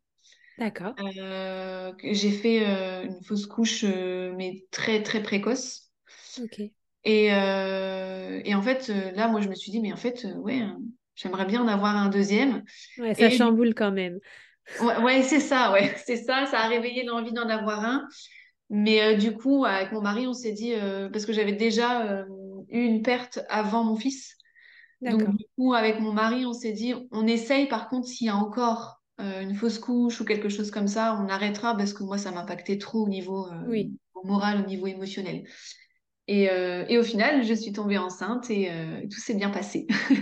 [0.59, 0.97] D'accord.
[1.01, 5.93] Euh, j'ai fait euh, une fausse couche, euh, mais très très précoce.
[6.41, 6.59] Ok.
[7.05, 10.67] Et, et en fait, là, moi, je me suis dit, mais en fait, ouais, euh,
[11.15, 12.65] j'aimerais bien en avoir un deuxième.
[12.99, 14.19] Ouais, ça Et chamboule quand même.
[14.81, 18.07] ouais, ouais, c'est ça, ouais, c'est ça, ça a réveillé l'envie d'en avoir un.
[18.71, 20.75] Mais du coup, avec mon mari, on s'est dit,
[21.13, 22.25] parce que j'avais déjà
[22.71, 24.37] eu une perte avant mon fils.
[25.07, 28.31] Donc, du coup, avec mon mari, on s'est dit, on essaye, par contre, s'il y
[28.31, 32.03] a encore euh, une fausse couche ou quelque chose comme ça, on arrêtera parce que
[32.03, 35.45] moi, ça m'impactait trop au niveau euh, Oui, au moral, au niveau émotionnel.
[36.27, 38.71] Et, euh, et au final, je suis tombée enceinte et
[39.11, 39.87] tout s'est bien passé.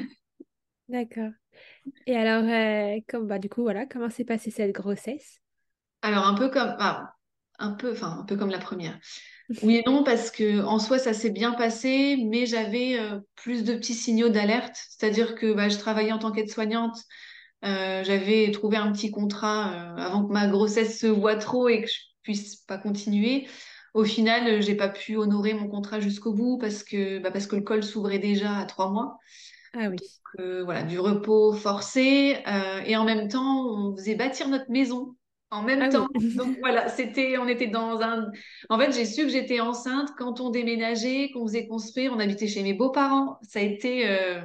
[0.89, 1.31] d'accord.
[2.07, 2.45] Et alors,
[3.09, 5.41] comme, bah, du coup, voilà, comment s'est passée cette grossesse?
[6.03, 7.15] Alors, un peu comme, ah,
[7.59, 8.99] un peu, enfin, un peu comme la première.
[9.63, 13.65] Oui et non, parce que en soi, ça s'est bien passé, mais j'avais euh, plus
[13.65, 14.77] de petits signaux d'alerte.
[14.91, 16.97] C'est-à-dire que bah, je travaillais en tant qu'aide-soignante.
[17.65, 21.83] Euh, j'avais trouvé un petit contrat euh, avant que ma grossesse se voie trop et
[21.83, 23.47] que je puisse pas continuer.
[23.95, 27.47] Au final, euh, j'ai pas pu honorer mon contrat jusqu'au bout parce que, bah, parce
[27.47, 29.19] que le col s'ouvrait déjà à trois mois.
[29.73, 29.99] Ah oui.
[30.39, 32.37] Euh, voilà, du repos forcé.
[32.87, 35.17] et en même temps, on faisait bâtir notre maison
[35.51, 36.07] en même Ah temps.
[36.15, 36.37] oui.
[36.37, 38.31] Donc voilà, c'était, on était dans un.
[38.69, 42.49] En fait, j'ai su que j'étais enceinte quand on déménageait, qu'on faisait construire, on habitait
[42.49, 43.39] chez mes beaux-parents.
[43.43, 44.43] Ça a été, euh,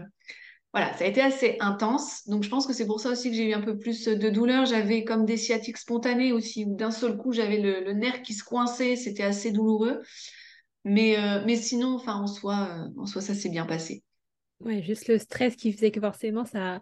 [0.74, 2.28] voilà, ça a été assez intense.
[2.28, 4.30] Donc je pense que c'est pour ça aussi que j'ai eu un peu plus de
[4.30, 4.66] douleur.
[4.66, 8.34] J'avais comme des sciatiques spontanées aussi, où d'un seul coup j'avais le, le nerf qui
[8.34, 8.96] se coinçait.
[8.96, 10.02] C'était assez douloureux.
[10.86, 14.04] Mais, euh, mais sinon, enfin, en soi, euh, en soi, ça s'est bien passé.
[14.60, 16.82] Ouais, juste le stress qui faisait que forcément ça,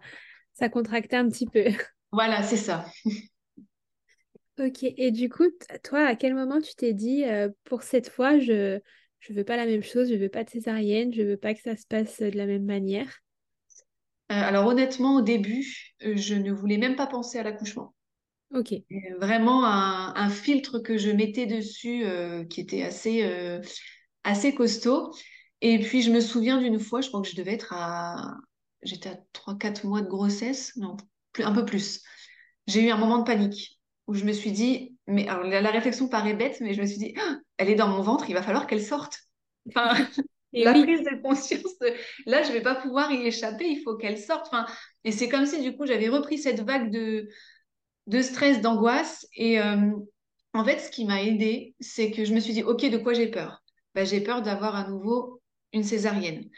[0.52, 1.64] ça contractait un petit peu.
[2.12, 2.86] Voilà, c'est ça.
[4.58, 5.44] Ok, et du coup,
[5.82, 8.80] toi, à quel moment tu t'es dit, euh, pour cette fois, je
[9.20, 11.60] je veux pas la même chose, je veux pas de césarienne, je veux pas que
[11.60, 13.20] ça se passe de la même manière?
[14.30, 17.94] Euh, alors honnêtement, au début, euh, je ne voulais même pas penser à l'accouchement.
[18.52, 18.72] Ok,
[19.20, 23.60] Vraiment un, un filtre que je mettais dessus euh, qui était assez, euh,
[24.24, 25.12] assez costaud.
[25.60, 28.36] Et puis je me souviens d'une fois, je crois que je devais être à...
[28.82, 30.96] J'étais à trois quatre mois de grossesse, non,
[31.32, 32.02] plus, un peu plus.
[32.66, 35.70] J'ai eu un moment de panique où je me suis dit, mais alors la, la
[35.70, 38.34] réflexion paraît bête, mais je me suis dit, Ah, elle est dans mon ventre, il
[38.34, 39.18] va falloir qu'elle sorte.
[39.68, 39.94] Enfin,
[40.52, 41.92] et la oui, prise de conscience, de,
[42.26, 44.46] là, je vais pas pouvoir y échapper, il faut qu'elle sorte.
[44.48, 44.66] Enfin,
[45.04, 47.28] et c'est comme si, du coup, j'avais repris cette vague de,
[48.06, 49.26] de stress, d'angoisse.
[49.36, 49.92] Et euh,
[50.52, 53.12] en fait, ce qui m'a aidée, c'est que je me suis dit, OK, de quoi
[53.14, 53.62] j'ai peur?
[53.94, 55.40] Bah, j'ai peur d'avoir à nouveau
[55.72, 56.48] une césarienne.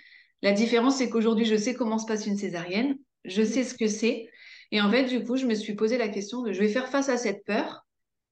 [0.42, 3.86] La différence, c'est qu'aujourd'hui, je sais comment se passe une césarienne, je sais ce que
[3.86, 4.28] c'est.
[4.70, 6.88] Et en fait, du coup, je me suis posé la question de, je vais faire
[6.88, 7.86] face à cette peur.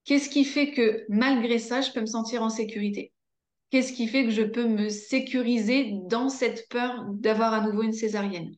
[0.05, 3.10] Qu'est-ce qui fait que, malgré ça, je peux me sentir en sécurité?
[3.71, 7.93] Qu'est-ce qui fait que je peux me sécuriser dans cette peur d'avoir à nouveau une
[7.93, 8.55] césarienne?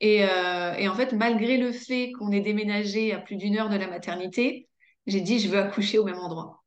[0.00, 3.70] Et, euh, et en fait, malgré le fait qu'on ait déménagé à plus d'une heure
[3.70, 4.68] de la maternité,
[5.06, 6.64] j'ai dit, je veux accoucher au même endroit.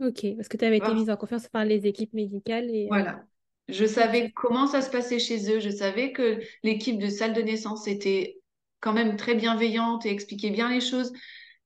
[0.00, 2.90] ok, parce que tu avais été mise en confiance par les équipes médicales et euh,
[2.90, 3.24] Voilà.
[3.68, 5.60] Je savais comment ça se passait chez eux.
[5.60, 8.40] Je savais que l'équipe de salle de naissance était
[8.80, 11.12] quand même très bienveillante et expliquait bien les choses.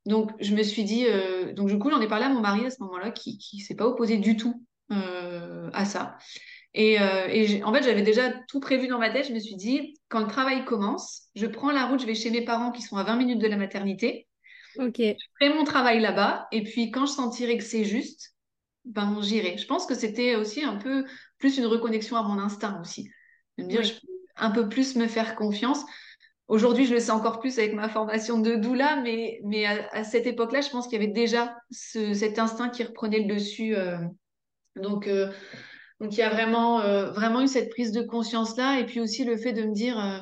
[0.06, 2.66] Donc, je me suis dit, euh, donc du coup, j'en ai parlé à mon mari
[2.66, 6.18] à ce moment-là, qui qui s'est pas opposé du tout à ça.
[6.74, 9.28] Et, euh, et en fait, j'avais déjà tout prévu dans ma tête.
[9.28, 12.30] Je me suis dit, quand le travail commence, je prends la route, je vais chez
[12.30, 14.28] mes parents qui sont à 20 minutes de la maternité,
[14.74, 18.34] ok, je ferai mon travail là-bas, et puis quand je sentirai que c'est juste,
[18.84, 19.58] ben j'irai.
[19.58, 21.06] Je pense que c'était aussi un peu
[21.38, 23.10] plus une reconnexion à mon instinct aussi.
[23.58, 25.84] De me dire, je oui, peux un peu plus me faire confiance.
[26.48, 30.04] Aujourd'hui, je le sais encore plus avec ma formation de doula, mais, mais à, à
[30.04, 33.76] cette époque-là, je pense qu'il y avait déjà ce- cet instinct qui reprenait le dessus.
[33.76, 33.98] euh.
[34.76, 35.32] Donc, euh,
[36.00, 39.24] donc, il y a vraiment, euh, vraiment eu cette prise de conscience-là, et puis aussi
[39.24, 40.18] le fait de me dire, euh,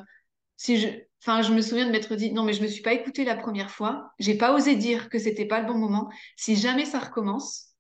[0.57, 0.89] si je,
[1.23, 3.37] enfin, je me souviens de m'être dit, non, mais je me suis pas écoutée la
[3.37, 6.09] première fois, j'ai pas osé dire que c'était pas le bon moment.
[6.37, 7.75] Si jamais ça recommence,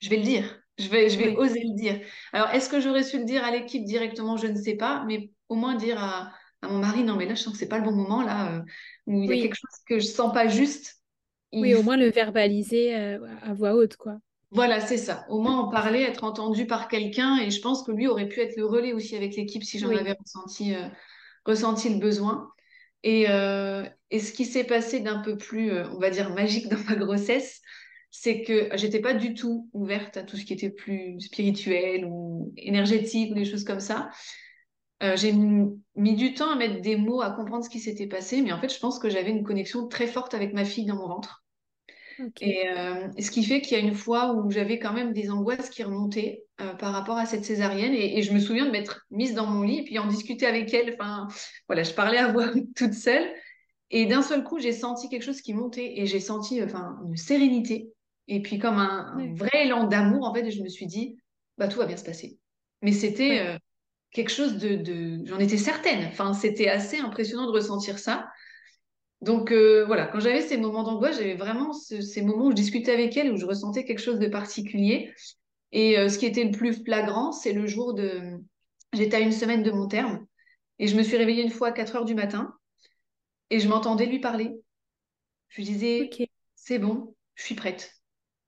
[0.00, 0.58] je vais le dire.
[0.78, 2.00] Je vais, je vais oui, oser le dire.
[2.32, 4.36] Alors, est-ce que j'aurais su le dire à l'équipe directement?
[4.36, 6.32] Je ne sais pas, mais au moins dire à,
[6.62, 8.54] à mon mari, non, mais là, je sens que c'est pas le bon moment, là,
[8.56, 8.62] euh,
[9.06, 10.96] où il y a quelque chose que je sens pas juste.
[11.52, 14.18] oui, au moins le verbaliser à voix haute, quoi.
[14.54, 15.24] Voilà, c'est ça.
[15.30, 17.38] Au moins en parler, être entendu par quelqu'un.
[17.38, 19.88] Et je pense que lui aurait pu être le relais aussi avec l'équipe si j'en
[19.88, 20.88] Oui, avais ressenti, euh,
[21.46, 22.50] ressenti le besoin.
[23.02, 26.68] Et, euh, et ce qui s'est passé d'un peu plus, euh, on va dire, magique
[26.68, 27.62] dans ma grossesse,
[28.10, 32.52] c'est que j'étais pas du tout ouverte à tout ce qui était plus spirituel ou
[32.58, 34.10] énergétique ou des choses comme ça.
[35.02, 38.42] Euh, j'ai mis du temps à mettre des mots, à comprendre ce qui s'était passé,
[38.42, 40.96] mais en fait, je pense que j'avais une connexion très forte avec ma fille dans
[40.96, 41.41] mon ventre.
[42.26, 45.12] Ok, Et euh, ce qui fait qu'il y a une fois où j'avais quand même
[45.12, 47.94] des angoisses qui remontaient euh, par rapport à cette césarienne.
[47.94, 50.46] Et, et je me souviens de m'être mise dans mon lit et puis en discuter
[50.46, 50.96] avec elle.
[50.98, 51.28] Enfin,
[51.68, 53.30] voilà, je parlais à voix toute seule.
[53.90, 57.16] Et d'un seul coup, j'ai senti quelque chose qui montait et j'ai senti enfin, une
[57.16, 57.92] sérénité.
[58.28, 61.18] Et puis comme un, vrai élan d'amour, en fait, et je me suis dit,
[61.58, 62.38] bah, tout va bien se passer.
[62.80, 63.58] Mais c'était euh,
[64.10, 65.20] quelque chose de, de...
[65.26, 66.06] J'en étais certaine.
[66.06, 68.28] Enfin, c'était assez impressionnant de ressentir ça.
[69.22, 72.56] Donc euh, voilà, quand j'avais ces moments d'angoisse, j'avais vraiment ce- ces moments où je
[72.56, 75.12] discutais avec elle, où je ressentais quelque chose de particulier.
[75.72, 78.20] Et euh, ce qui était le plus flagrant, c'est le jour de...
[78.92, 80.26] J'étais à une semaine de mon terme
[80.78, 82.54] et je me suis réveillée une fois à 4 heures du matin
[83.50, 84.52] et je m'entendais lui parler.
[85.48, 86.18] Je lui disais,
[86.54, 87.94] c'est bon, je suis prête,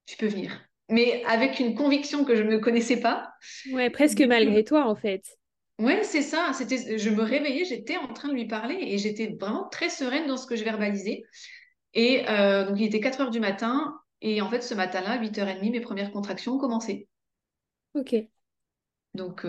[0.07, 0.61] tu peux venir.
[0.91, 3.33] Mais avec une conviction que je ne connaissais pas.
[3.67, 5.25] ouais, presque malgré toi, en fait.
[5.79, 6.53] Ouais, c'est ça.
[6.55, 10.27] C'était, je me réveillais, j'étais en train de lui parler et j'étais vraiment très sereine
[10.27, 11.23] dans ce que je verbalisais.
[11.95, 13.95] Et euh, donc, il était 4 heures du matin.
[14.21, 17.09] Et en fait, ce matin-là, 8h30, mes premières contractions ont commencé.
[17.95, 18.15] Ok.
[19.15, 19.47] Donc,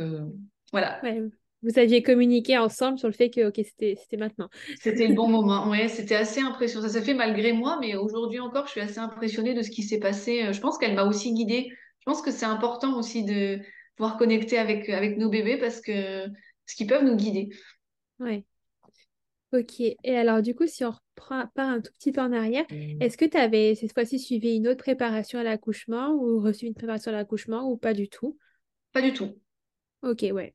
[0.72, 1.00] voilà.
[1.04, 1.22] Ouais.
[1.66, 4.50] Vous aviez communiqué ensemble sur le fait que ok c'était c'était maintenant.
[4.80, 5.68] C'était le bon moment.
[5.70, 6.88] Ouais, c'était assez impressionnant.
[6.88, 9.82] Ça s'est fait malgré moi, mais aujourd'hui encore, je suis assez impressionnée de ce qui
[9.82, 10.54] s'est passé.
[10.54, 11.70] Je pense qu'elle m'a aussi guidée.
[11.72, 13.60] Je pense que c'est important aussi de
[13.96, 16.28] pouvoir connecter avec, avec nos bébés parce que
[16.66, 17.50] ce qu'ils peuvent nous guider.
[18.20, 18.46] Ouais.
[19.54, 19.80] Ok.
[19.80, 22.66] Et alors, du coup, si on reprend part un tout petit peu en arrière,
[23.00, 26.74] est-ce que tu avais cette fois-ci suivi une autre préparation à l'accouchement ou reçu une
[26.74, 28.38] préparation à l'accouchement ou pas du tout?
[28.92, 29.36] Pas du tout.
[30.02, 30.54] Ok, ouais.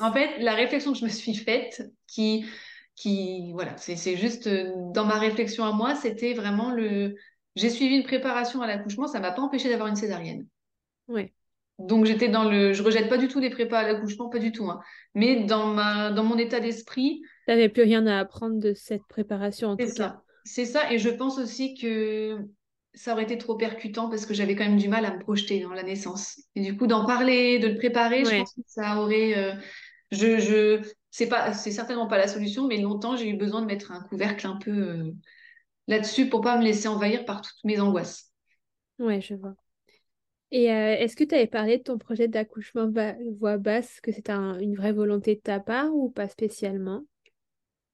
[0.00, 2.46] En fait, la réflexion que je me suis faite, qui,
[2.94, 7.16] qui voilà, c'est juste euh, dans ma réflexion à moi, c'était vraiment le.
[7.56, 10.46] J'ai suivi une préparation à l'accouchement, ça m'a pas empêché d'avoir une césarienne.
[11.08, 11.32] Ouais.
[11.78, 12.72] Donc j'étais dans le.
[12.72, 14.68] Je rejette pas du tout les prépas à l'accouchement, pas du tout.
[14.68, 14.80] Hein.
[15.14, 16.10] Mais dans, ma...
[16.10, 17.22] dans mon état d'esprit.
[17.46, 19.94] Tu n'avais plus rien à apprendre de cette préparation en tout ça.
[19.94, 20.22] cas.
[20.44, 20.92] C'est ça.
[20.92, 22.38] Et je pense aussi que
[22.94, 25.60] ça aurait été trop percutant parce que j'avais quand même du mal à me projeter
[25.60, 26.40] dans la naissance.
[26.56, 29.38] Et du coup, d'en parler, de le préparer, je pense que ça aurait.
[29.38, 29.54] Euh,
[30.10, 30.80] je, je...
[31.10, 34.02] C'est pas, c'est certainement pas la solution, mais longtemps j'ai eu besoin de mettre un
[34.02, 35.12] couvercle un peu euh,
[35.86, 38.32] là-dessus pour pas me laisser envahir par toutes mes angoisses.
[38.98, 39.54] Ouais, je vois.
[40.50, 42.90] Et euh, est-ce que tu avais parlé de ton projet d'accouchement
[43.38, 47.02] voix basse, que c'était une vraie volonté de ta part ou pas spécialement?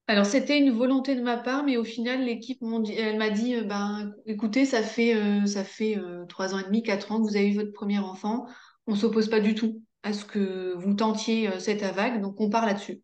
[0.06, 2.62] Alors, c'était une volonté de ma part, mais au final, l'équipe
[2.96, 6.82] elle m'a dit, euh, ben, écoutez, ça fait, euh, ça fait trois ans et demi,
[6.82, 8.46] quatre ans que vous avez eu votre premier enfant.
[8.86, 12.66] On s'oppose pas du tout à ce que vous tentiez cette vague, donc on part
[12.66, 13.00] là-dessus.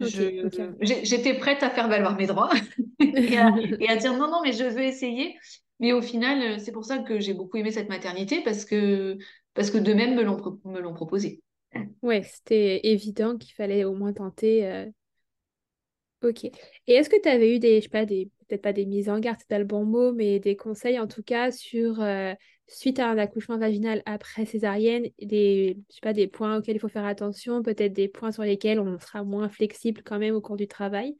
[0.00, 2.50] J'étais prête à faire valoir mes droits
[3.00, 5.36] et, à, dire non, non, mais je veux essayer.
[5.80, 9.16] Mais au final, c'est pour ça que j'ai beaucoup aimé cette maternité parce que,
[9.54, 10.22] parce que d'eux-mêmes me
[10.80, 11.42] l'ont proposé.
[12.02, 14.64] Ouais, c'était évident qu'il fallait au moins tenter
[16.22, 16.44] Ok.
[16.44, 16.52] Et
[16.94, 19.20] est-ce que tu avais eu des, je sais pas, des, peut-être pas des mises en
[19.20, 22.34] garde, c'est pas le bon mot, mais des conseils en tout cas sur, euh,
[22.66, 26.80] suite à un accouchement vaginal après césarienne, des, je sais pas, des points auxquels il
[26.80, 30.40] faut faire attention, peut-être des points sur lesquels on sera moins flexible quand même au
[30.40, 31.16] cours du travail?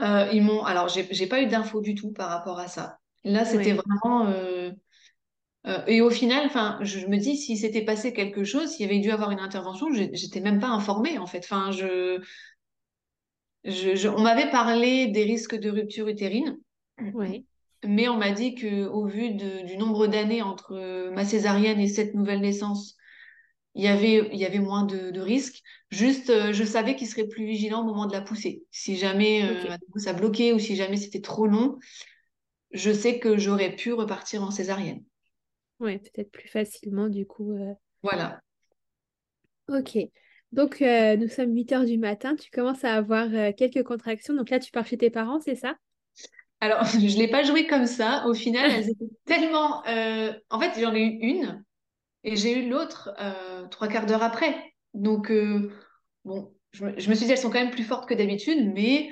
[0.00, 2.98] Euh, Ils m'ont, alors j'ai pas eu d'infos du tout par rapport à ça.
[3.26, 4.26] Là, c'était vraiment.
[4.28, 4.70] Euh,
[5.88, 9.00] et au final, enfin, je me dis, s'il s'était passé quelque chose, s'il y avait
[9.00, 11.40] dû avoir une intervention, j'étais même pas informée en fait.
[11.40, 12.20] Enfin, je,
[14.08, 16.56] on m'avait parlé des risques de rupture utérine,
[17.84, 22.40] mais on m'a dit qu'au vu du nombre d'années entre ma césarienne et cette nouvelle
[22.40, 22.96] naissance,
[23.76, 25.62] il y avait, il y avait moins de, risques.
[25.90, 28.64] Juste, euh, je savais qu'il serait plus vigilant au moment de la poussée.
[28.70, 31.78] Si jamais euh, ça bloquait ou si jamais c'était trop long,
[32.72, 35.02] je sais que j'aurais pu repartir en césarienne.
[35.80, 37.52] Oui, peut-être plus facilement du coup.
[37.52, 37.74] Euh.
[38.02, 38.40] Voilà.
[39.68, 39.98] Ok.
[40.52, 44.34] Donc, euh, nous sommes 8 heures du matin, tu commences à avoir euh, quelques contractions.
[44.34, 45.74] Donc là, tu pars chez tes parents, c'est ça?
[46.60, 48.24] Alors, je ne l'ai pas joué comme ça.
[48.26, 49.82] Au final, elles étaient tellement...
[50.50, 51.64] En fait, j'en ai eu une
[52.24, 53.10] et j'ai eu l'autre
[53.70, 54.54] trois quarts d'heure après.
[54.94, 55.30] Donc,
[56.24, 59.10] bon, je me, suis dit, elles sont quand même plus fortes que d'habitude, mais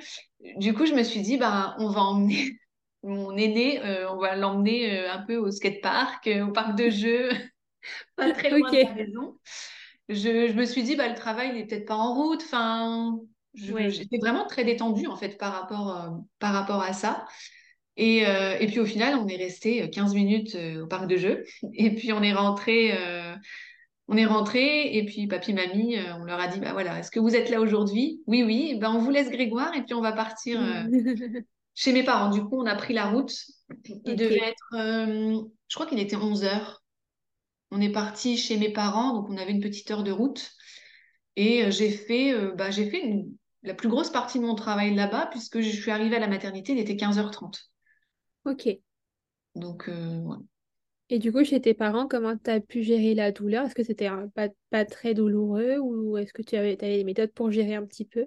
[0.57, 2.57] du coup, je me suis dit, bah, on va emmener
[3.05, 7.29] mon aîné, on va l'emmener un peu au skatepark, au parc de jeux,
[8.15, 9.37] pas très loin de la maison
[10.09, 12.41] je, me suis dit, bah, le travail n'est peut-être pas en route.
[12.43, 13.19] Enfin,
[13.53, 17.25] j'étais vraiment très détendue en fait par rapport, euh, par rapport à ça.
[17.97, 21.15] Et, euh, et, puis au final, on est resté 15 minutes euh, au parc de
[21.15, 21.43] jeux.
[21.73, 22.93] Et puis on est rentré,
[24.07, 24.95] on est rentré.
[24.97, 27.61] Et puis papy, mamie, on leur a dit, bah voilà, est-ce que vous êtes là
[27.61, 28.21] aujourd'hui?
[28.27, 28.77] Oui, oui.
[28.79, 30.59] Ben, on vous laisse Grégoire et puis on va partir
[31.75, 32.31] chez mes parents.
[32.31, 33.35] Du coup, on a pris la route.
[33.85, 36.83] Il devait être, je crois qu'il était 11 heures.
[37.71, 40.51] On est parti chez mes parents, donc on avait une petite heure de route.
[41.35, 43.25] Et euh, j'ai fait, euh, bah, j'ai fait
[43.63, 46.73] la plus grosse partie de mon travail là-bas, puisque je suis arrivée à la maternité,
[46.73, 47.71] il était 15h30.
[48.45, 48.69] Ok.
[49.55, 50.21] Donc, euh,
[51.09, 53.65] Et du coup, chez tes parents, comment tu as pu gérer la douleur?
[53.65, 57.31] Est-ce que c'était pas, pas, très douloureux ou est-ce que tu avais, avais, des méthodes
[57.31, 58.25] pour gérer un petit peu?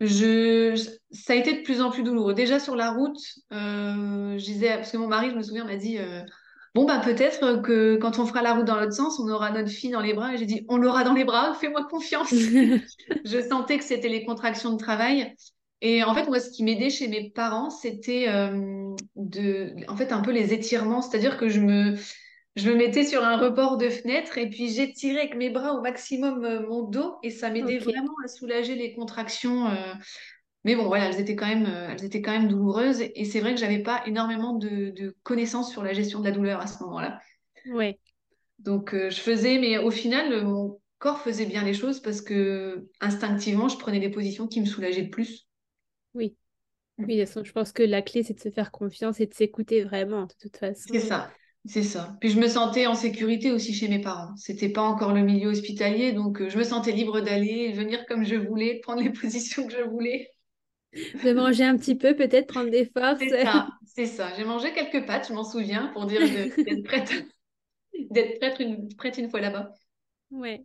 [0.00, 0.74] Je,
[1.10, 2.34] ça a été de plus en plus douloureux.
[2.34, 3.18] Déjà sur la route,
[3.50, 5.98] je disais, parce que mon mari, je me souviens, m'a dit
[6.74, 9.70] Bon, bah, peut-être que quand on fera la route dans l'autre sens, on aura notre
[9.70, 10.34] fille dans les bras.
[10.34, 12.30] Et j'ai dit, on l'aura dans les bras, fais-moi confiance.
[13.24, 15.34] je sentais que c'était les contractions de travail.
[15.80, 20.12] Et en fait, moi, ce qui m'aidait chez mes parents, c'était euh, de, en fait,
[20.12, 21.02] un peu les étirements.
[21.02, 21.96] C'est-à-dire que je me,
[22.58, 25.80] je me mettais sur un report de fenêtre et puis j'étirais avec mes bras au
[25.80, 29.68] maximum euh, mon dos et ça m'aidait vraiment à soulager les contractions.
[29.68, 29.94] Euh,
[30.64, 33.02] mais bon, voilà, elles étaient quand même, euh, elles étaient quand même douloureuses.
[33.14, 36.60] Et c'est vrai que j'avais pas énormément de, connaissances sur la gestion de la douleur
[36.60, 37.20] à ce moment-là.
[37.70, 37.98] Ouais.
[38.58, 43.68] Donc, je faisais, mais au final, mon corps faisait bien les choses parce que instinctivement,
[43.68, 45.46] je prenais des positions qui me soulageaient le plus.
[46.14, 46.36] Oui.
[46.98, 47.04] Mm.
[47.04, 50.22] Oui, je pense que la clé, c'est de se faire confiance et de s'écouter vraiment,
[50.22, 50.88] de toute façon.
[50.90, 51.30] C'est ça.
[51.64, 52.16] C'est ça.
[52.20, 54.34] Puis je me sentais en sécurité aussi chez mes parents.
[54.36, 58.24] C'était pas encore le milieu hospitalier, donc euh, je me sentais libre d'aller, venir comme
[58.24, 60.30] je voulais, de prendre les positions que je voulais.
[60.94, 63.18] De manger un petit peu, peut-être prendre des forces.
[63.18, 64.32] C'est ça, c'est ça.
[64.36, 66.20] J'ai mangé quelques pâtes, je m'en souviens, pour dire
[66.56, 67.12] d'être prête,
[68.10, 69.72] d'être prête une, prête une fois là-bas.
[70.30, 70.64] Ouais.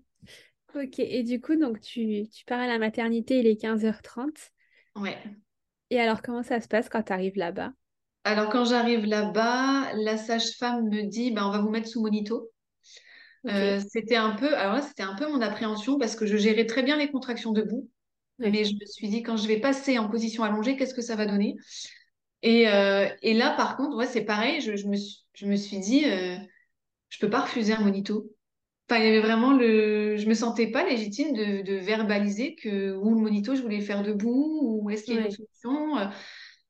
[0.76, 1.00] Ok.
[1.00, 4.52] Et du coup, donc tu, tu pars à la maternité, il est 15h30.
[4.96, 5.18] Ouais.
[5.90, 7.74] Et alors, comment ça se passe quand tu arrives là-bas?
[8.24, 12.52] Alors quand j'arrive là-bas, la sage-femme me dit, ben, on va vous mettre sous monito.
[13.50, 16.66] Euh, c'était un peu, alors là, c'était un peu mon appréhension parce que je gérais
[16.66, 17.90] très bien les contractions debout.
[18.40, 21.16] Mais je me suis dit, quand je vais passer en position allongée, qu'est-ce que ça
[21.16, 21.56] va donner?
[22.42, 25.56] Et, euh, et là, par contre, ouais, c'est pareil, je, je me suis, je me
[25.56, 26.38] suis dit, euh,
[27.10, 28.32] je peux pas refuser un monito.
[28.90, 30.18] Enfin, il y avait vraiment le...
[30.18, 34.04] Je me sentais pas légitime de, de verbaliser que ou le monito, je voulais faire
[34.04, 35.98] debout, ou est-ce qu'il y a une solution?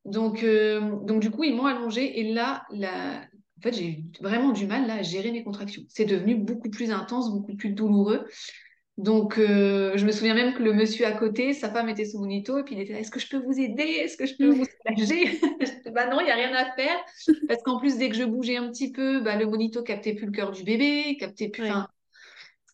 [0.06, 3.22] Donc, euh, donc du coup, ils m'ont allongée et là, la...
[3.58, 5.84] en fait, j'ai eu vraiment du mal là, à gérer mes contractions.
[5.90, 8.26] C'est devenu beaucoup plus intense, beaucoup plus douloureux.
[8.98, 12.20] Donc, euh, je me souviens même que le monsieur à côté, sa femme était sous
[12.20, 13.84] monito et puis il était là, est-ce que je peux vous aider?
[13.84, 15.40] Est-ce que je peux vous soulager?
[15.94, 16.98] Bah non, il n'y a rien à faire.
[17.48, 20.26] Parce qu'en plus, dès que je bougeais un petit peu, bah, le monito captait plus
[20.26, 21.64] le cœur du bébé, captait plus...
[21.66, 21.88] Enfin,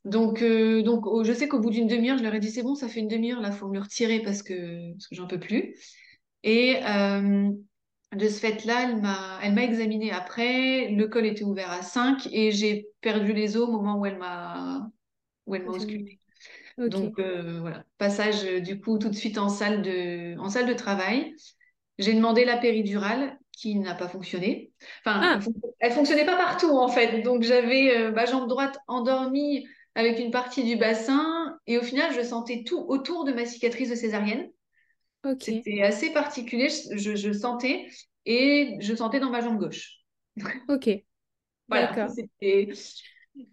[0.05, 2.63] donc, euh, donc oh, je sais qu'au bout d'une demi-heure, je leur ai dit, c'est
[2.63, 5.27] bon, ça fait une demi-heure, là, faut me le retirer parce que, parce que j'en
[5.27, 5.75] peux plus.
[6.43, 7.51] Et euh,
[8.15, 10.89] de ce fait-là, elle m'a, elle m'a examinée après.
[10.89, 14.17] Le col était ouvert à 5 et j'ai perdu les os au moment où elle
[14.17, 14.89] m'a,
[15.47, 15.73] où elle m'a Examiné.
[15.73, 16.19] auscultée.
[16.77, 17.01] Ok.
[17.01, 20.67] Donc euh, voilà, passage euh, du coup tout de suite en salle de, en salle
[20.67, 21.35] de travail.
[21.97, 24.71] J'ai demandé la péridurale qui n'a pas fonctionné.
[25.05, 25.39] Enfin, elle, Ah,
[25.79, 27.21] elle fonctionnait pas partout en fait.
[27.21, 32.13] Donc j'avais euh, ma jambe droite endormie avec une partie du bassin et au final
[32.13, 34.49] je sentais tout autour de ma cicatrice de césarienne.
[35.37, 37.87] C'était assez particulier, je, je sentais,
[38.25, 39.99] et je sentais dans ma jambe gauche.
[40.67, 41.05] Ok.
[41.69, 42.09] Voilà, D'accord.
[42.09, 42.69] c'était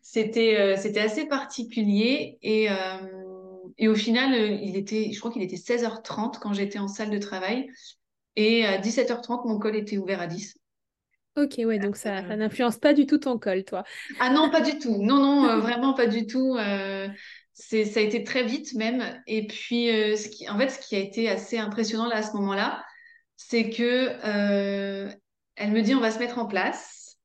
[0.02, 2.38] c'était euh, c'était assez particulier.
[2.42, 2.74] Et, euh,
[3.79, 7.18] et au final, il était, je crois qu'il était 16h30 quand j'étais en salle de
[7.18, 7.68] travail,
[8.37, 10.57] et à 17h30, mon col était ouvert à 10.
[11.37, 13.85] Ok, ouais, donc ça, Euh, ça n'influence pas du tout ton col, toi.
[14.18, 15.02] ah non, pas du tout.
[15.02, 16.57] Non, non, euh, vraiment pas du tout.
[16.57, 17.09] Euh,
[17.56, 19.22] ça a été très vite même.
[19.26, 22.22] Et puis, euh, ce qui, en fait, ce qui a été assez impressionnant là à
[22.22, 22.84] ce moment-là,
[23.36, 23.82] c'est que
[24.24, 25.10] euh,
[25.56, 27.18] elle me dit on va se mettre en place.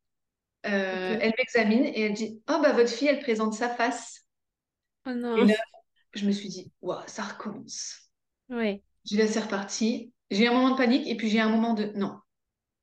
[0.67, 4.25] Euh, elle m'examine et elle dit oh bah votre fille elle présente sa face.
[5.05, 5.45] Oh Et non.
[5.45, 5.55] là
[6.13, 8.11] je me suis dit waouh ça recommence.
[8.49, 8.83] Ouais.
[9.05, 10.13] J'ai là c'est reparti.
[10.31, 12.19] J'ai eu un moment de panique et puis j'ai eu un moment de non.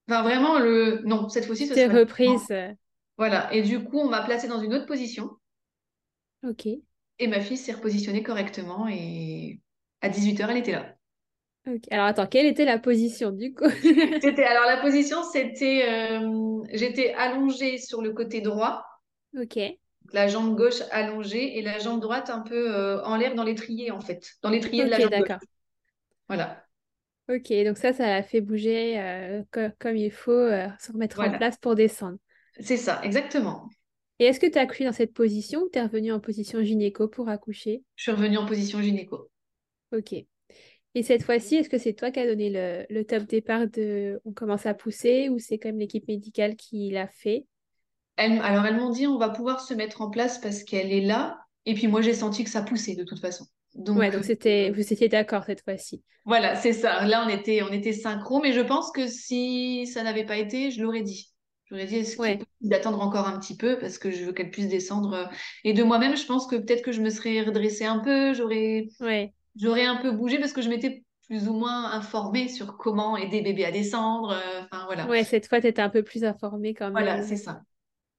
[0.08, 2.38] Enfin vraiment le non cette fois-ci Tu ce t'es sera différent.
[2.38, 2.54] reprise.
[3.18, 5.30] Voilà et du coup on m'a placée dans une autre position
[6.42, 6.66] Ok.
[7.18, 9.60] Et ma fille s'est repositionnée correctement et
[10.00, 10.96] à 18h elle était là.
[11.66, 11.82] Ok.
[11.90, 13.64] Alors attends, quelle était la position du coup?
[14.20, 18.84] C'était alors la position c'était euh, j'étais allongée sur le côté droit
[19.34, 19.78] Ok.
[20.12, 23.90] la jambe gauche allongée et la jambe droite un peu euh, en l'air dans l'étrier
[23.90, 25.40] en fait, dans l'étrier de la jambe d'accord.
[26.28, 26.66] Voilà,
[27.28, 31.30] Ok, donc ça, ça l'a fait bouger euh, co- comme il faut, se remettre en
[31.30, 32.18] place pour descendre.
[32.60, 33.68] c'est ça, exactement.
[34.20, 36.62] Et est-ce que tu as accouché dans cette position ou tu es revenu en position
[36.62, 37.82] gynéco pour accoucher?
[37.96, 39.30] Je suis revenue en position gynéco.
[39.92, 40.12] Ok.
[40.94, 44.20] Et cette fois-ci, est-ce que c'est toi qui as donné le, le top départ de
[44.24, 47.46] on commence à pousser ou c'est quand même l'équipe médicale qui l'a fait?
[48.16, 51.00] Elle- alors elles m'ont dit on va pouvoir se mettre en place parce qu'elle est
[51.00, 53.46] là et puis moi j'ai senti que ça poussait de toute façon.
[53.92, 56.02] Ouais, Donc donc euh, c'était vous étiez d'accord cette fois-ci.
[56.24, 57.04] voilà, c'est ça.
[57.06, 60.70] Là on était on était synchro, mais je pense que si ça n'avait pas été,
[60.70, 61.32] je l'aurais dit.
[61.70, 64.32] J'aurais dit est-ce est Ouais, possible d'attendre encore un petit peu parce que je veux
[64.32, 65.12] qu'elle puisse descendre.
[65.14, 65.26] euh,
[65.64, 68.88] Et de moi-même, je pense que peut-être que je me serais redressée un peu, j'aurais
[69.00, 73.16] ouais, J'aurais un peu bougé parce que je m'étais plus ou moins informée sur comment
[73.16, 74.30] aider bébé à descendre.
[74.32, 75.10] euh, Enfin, voilà.
[75.10, 77.22] ouais, cette fois tu étais un peu plus informée quand Voilà, même.
[77.22, 77.62] c'est ça.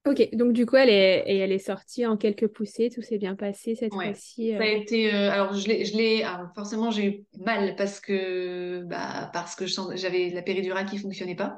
[0.05, 3.17] Ok, donc du coup elle est et elle est sortie en quelques poussées, tout s'est
[3.17, 4.05] bien passé cette Ouais.
[4.05, 4.53] fois-ci.
[4.55, 4.75] Ça a euh.
[4.77, 5.13] été.
[5.13, 6.23] euh, alors, je l'ai.
[6.55, 11.57] forcément, j'ai eu mal parce que, bah, parce que j'avais la péridurale qui fonctionnait pas.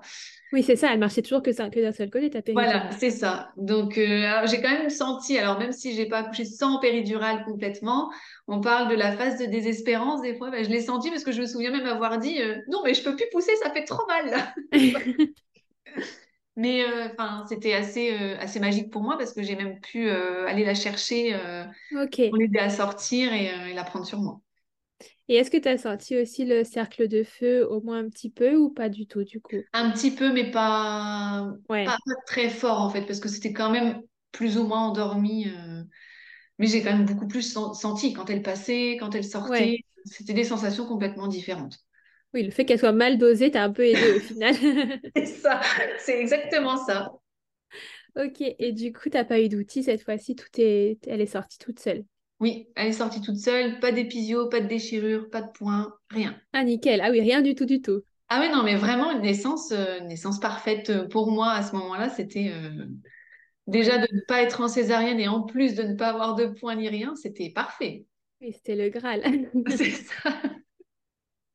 [0.52, 2.98] Oui, c'est ça, elle marchait toujours que, ça- que d'un seul côté, ta Voilà, péridurale.
[3.00, 3.52] c'est ça.
[3.56, 8.12] Donc, euh, j'ai quand même senti, alors même si j'ai pas accouché sans péridurale complètement,
[8.48, 10.52] on parle de la phase de désespérance des fois.
[10.52, 12.94] bah, je l'ai senti parce que je me souviens même avoir dit euh, non, mais
[12.94, 14.54] je peux plus pousser, ça fait trop mal.
[16.58, 20.10] Mais euh, enfin, c'était assez, euh, assez magique pour moi parce que j'ai même pu
[20.10, 22.20] euh, aller la chercher euh, Ok.
[22.30, 24.42] pour l'aider à sortir et, et la prendre sur moi.
[25.28, 28.30] Et est-ce que tu as senti aussi le cercle de feu au moins un petit
[28.30, 29.66] peu ou pas du tout du coup?
[29.74, 33.54] Un petit peu, mais pas, Ouais, pas, pas très fort en fait, parce que c'était
[33.54, 35.48] quand même plus ou moins endormi.
[36.60, 39.74] mais j'ai quand même beaucoup plus sen- senti quand elle passait, quand elle ouais.
[39.74, 39.84] sortait.
[40.06, 41.80] C'était des sensations complètement différentes.
[42.34, 44.56] Oui, le fait qu'elle soit mal dosée t'a un peu aidé au final.
[45.16, 45.60] C'est ça,
[46.00, 47.12] c'est exactement ça.
[48.16, 51.00] Ok, et du coup, t'as pas eu d'outils cette fois-ci, tout est...
[51.08, 52.04] elle est sortie toute seule.
[52.40, 56.36] Oui, elle est sortie toute seule, pas d'épisio, pas de déchirure, pas de points, rien.
[56.54, 57.00] Ah, nickel.
[57.02, 58.02] Ah oui, rien du tout, du tout.
[58.30, 61.76] Ah oui, non, mais vraiment une naissance, euh, naissance parfaite euh, pour moi à ce
[61.76, 62.10] moment-là.
[62.10, 62.88] C'était euh,
[63.68, 66.46] déjà de ne pas être en césarienne et en plus de ne pas avoir de
[66.46, 68.06] points ni rien, c'était parfait.
[68.42, 69.22] Oui, c'était le Graal.
[69.70, 70.34] C'est ça.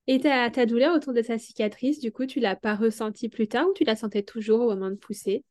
[0.09, 3.47] Et ta, ta douleur autour de sa cicatrice, du coup, tu l'as pas ressentie plus
[3.49, 5.45] tard ou tu la sentais toujours au moment de pousser?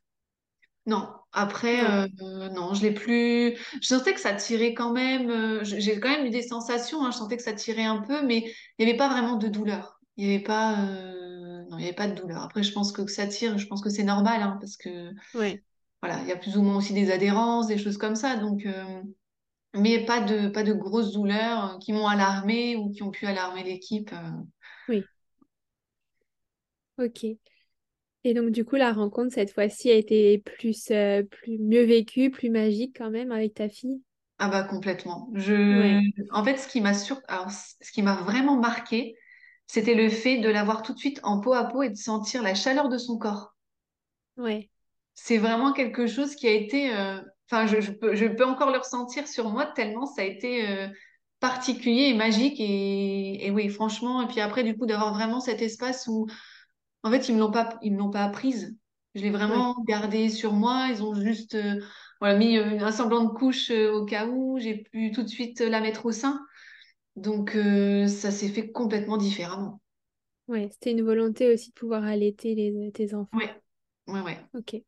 [0.85, 2.05] Non, après, Non.
[2.21, 3.55] euh, non, je l'ai plus.
[3.81, 5.29] Je sentais que ça tirait quand même.
[5.31, 7.03] euh, j'ai quand même eu des sensations.
[7.03, 9.47] hein, je sentais que ça tirait un peu, mais il n'y avait pas vraiment de
[9.47, 9.99] douleur.
[10.17, 12.43] Il n'y avait pas, euh, non, il y avait pas de douleur.
[12.43, 13.57] Après, je pense que, ça tire.
[13.57, 15.63] Je pense que c'est normal, hein, parce que Ouais,
[16.01, 18.37] voilà, il y a plus ou moins aussi des adhérences, des choses comme ça.
[18.37, 18.65] Donc,
[19.75, 23.25] mais pas de, pas de grosses douleurs euh, qui m'ont alarmée ou qui ont pu
[23.27, 24.11] alarmer l'équipe.
[24.13, 24.17] euh.
[24.87, 25.09] oui.
[26.97, 27.25] Ok.
[28.25, 32.31] Et donc, du coup, la rencontre cette fois-ci a été plus, euh, plus mieux vécue,
[32.31, 34.01] plus magique quand même avec ta fille?
[34.37, 35.29] Ah bah complètement.
[35.33, 35.53] Je...
[35.69, 36.01] Ouais,
[36.31, 37.21] En fait, ce qui m'a sur...
[37.27, 39.15] Alors, ce qui m'a vraiment marqué,
[39.67, 42.41] c'était le fait de l'avoir tout de suite en peau à peau et de sentir
[42.43, 43.55] la chaleur de son corps.
[44.37, 44.69] ouais,
[45.15, 46.95] C'est vraiment quelque chose qui a été...
[46.95, 47.19] euh,
[47.51, 50.67] Enfin, je, je peux, je peux encore le ressentir sur moi tellement ça a été
[50.69, 50.87] euh,
[51.39, 52.59] particulier et magique.
[52.59, 53.45] Et...
[53.45, 56.27] et oui, franchement, et puis après, du coup, d'avoir vraiment cet espace où,
[57.03, 58.77] en fait, ils me l'ont pas, ils me pas apprise.
[59.15, 60.87] Je l'ai vraiment gardée sur moi.
[60.89, 61.81] Ils ont juste euh,
[62.19, 64.57] voilà, mis euh, un semblant de couche euh, au cas où.
[64.59, 66.45] J'ai pu tout de suite la mettre au sein.
[67.15, 67.51] Donc,
[68.07, 69.81] ça s'est fait complètement différemment.
[70.47, 70.69] ouais.
[70.71, 73.37] C'était une volonté aussi de pouvoir allaiter les, tes enfants.
[73.37, 73.61] Ouais,
[74.07, 74.39] ouais, ouais.
[74.53, 74.83] Ok,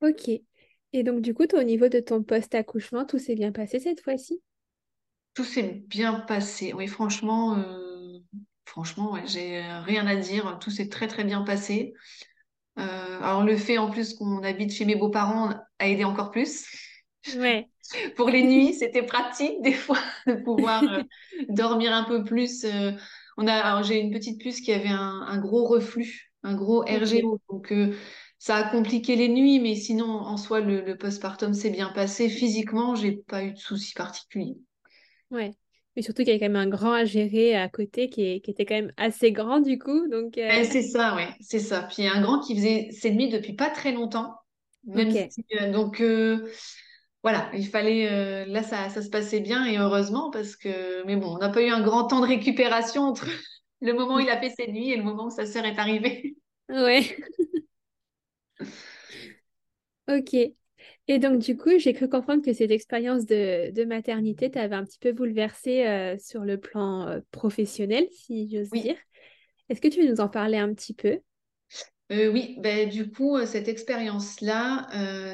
[0.00, 0.42] ok.
[0.92, 4.00] Et donc, du coup, toi, au niveau de ton post-accouchement, tout s'est bien passé cette
[4.00, 4.42] fois-ci?
[5.34, 6.72] Tout s'est bien passé.
[6.72, 8.18] Oui, franchement, euh,
[8.64, 10.58] franchement, ouais, j'ai euh, rien à dire.
[10.60, 11.94] Tout s'est très, très bien passé.
[12.78, 16.66] Euh, alors, le fait en plus qu'on habite chez mes beaux-parents a aidé encore plus.
[17.36, 17.68] Ouais.
[18.16, 21.02] Pour les nuits, c'était pratique des fois de pouvoir euh,
[21.48, 22.66] dormir un peu plus.
[23.36, 27.40] on a, j'ai une petite puce qui avait un, un gros reflux, un gros RGO.
[27.48, 27.72] Donc,
[28.38, 32.28] ça a compliqué les nuits, mais sinon, en soi, le, le postpartum s'est bien passé.
[32.28, 34.58] Physiquement, j'ai pas eu de soucis particuliers.
[35.30, 35.54] ouais.
[35.96, 38.40] Mais surtout qu'il y a quand même un grand à gérer à côté qui, est-
[38.40, 40.06] qui était quand même assez grand du coup.
[40.08, 41.82] Donc, euh, c'est ça, ouais, c'est ça.
[41.82, 44.34] Puis un grand qui faisait ses nuits depuis pas très longtemps,
[44.94, 45.30] même ok.
[45.30, 46.50] si, euh, donc euh,
[47.22, 51.36] voilà, il fallait, là ça, ça se passait bien et heureusement parce que, mais bon,
[51.36, 53.26] on n'a pas eu un grand temps de récupération entre
[53.82, 55.78] le moment où il a fait ses nuits et le moment où sa sœur est
[55.78, 56.36] arrivée.
[56.68, 57.16] Ouais,
[60.08, 60.34] ok.
[61.08, 64.84] Et donc, du coup, j'ai cru comprendre que cette expérience de, de maternité t'avait un
[64.84, 68.96] petit peu bouleversée euh, sur le plan euh, professionnel, si j'ose Oui, dire.
[69.70, 71.20] Est-ce que tu veux nous en parler un petit peu?
[72.10, 74.88] Euh, oui, ben, du coup, cette expérience-là,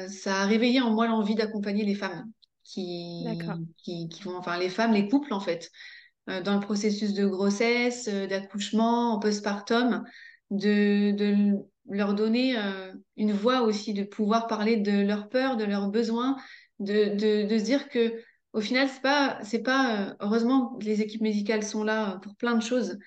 [0.09, 2.31] ça a réveillé en moi l'envie d'accompagner les femmes
[2.63, 5.71] qui, qui, qui vont, enfin les femmes, les couples en fait.
[6.27, 10.03] dans le processus de grossesse, d'accouchement, en postpartum,
[10.51, 11.55] de, de
[11.89, 16.37] leur donner euh, une voix aussi, de pouvoir parler de leurs peurs, de leurs besoins,
[16.79, 18.21] de, de, de se dire que
[18.53, 22.35] au final, c'est pas, c'est pas, euh, heureusement, les équipes médicales sont là euh, pour
[22.35, 22.97] plein de choses,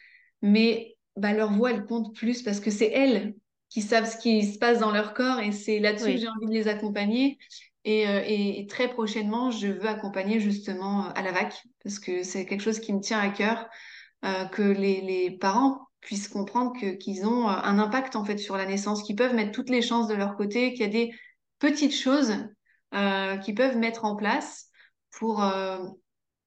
[0.43, 3.35] mais bah, leur voix, elle compte plus parce que c'est elles
[3.71, 6.47] qui savent ce qui se passe dans leur corps et c'est là-dessus que j'ai envie
[6.49, 7.39] de les accompagner.
[7.85, 12.45] Et, et- et très prochainement, je veux accompagner justement à la VAC parce que c'est
[12.47, 13.69] quelque chose qui me tient à cœur,
[14.25, 18.57] euh, que les, les parents puissent comprendre qu'ils ont euh, un impact en fait sur
[18.57, 21.13] la naissance, qu'ils peuvent mettre toutes les chances de leur côté, qu'il y a des
[21.59, 22.35] petites choses
[22.95, 24.71] euh, qu'ils peuvent mettre en place
[25.11, 25.79] pour, euh,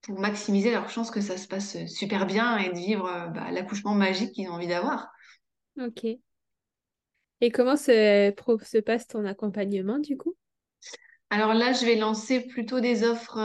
[0.01, 3.51] pour maximiser leur chance que ça se passe super bien et de vivre euh, bah,
[3.51, 5.07] l'accouchement magique qu'ils ont envie d'avoir.
[5.79, 6.05] ok.
[7.43, 10.35] Et comment se, passe ton accompagnement du coup?
[11.29, 13.39] Alors là, je vais lancer plutôt des offres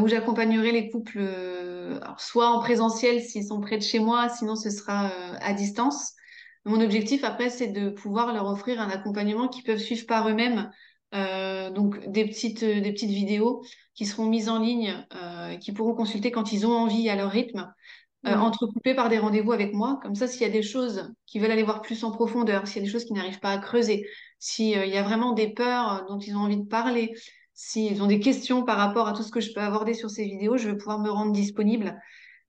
[0.00, 4.28] où j'accompagnerai les couples, euh, alors soit en présentiel s'ils sont près de chez moi,
[4.28, 6.12] sinon ce sera euh, à distance.
[6.64, 10.70] Mon objectif après, c'est de pouvoir leur offrir un accompagnement qu'ils peuvent suivre par eux-mêmes.
[11.14, 13.62] Euh, donc des petites, euh, des petites vidéos
[13.94, 17.30] qui seront mises en ligne, euh, qu'ils pourront consulter quand ils ont envie à leur
[17.30, 17.70] rythme
[18.26, 18.40] euh, Mhm.
[18.40, 19.98] entrecoupés par des rendez-vous avec moi.
[20.02, 22.76] Comme ça, s'il y a des choses qui veulent aller voir plus en profondeur, s'il
[22.76, 24.06] y a des choses qui n'arrivent pas à creuser,
[24.38, 27.14] s'il y a vraiment des peurs euh, dont ils ont envie de parler,
[27.64, 30.24] s'ils ont des questions par rapport à tout ce que je peux aborder sur ces
[30.24, 31.96] vidéos, je vais pouvoir me rendre disponible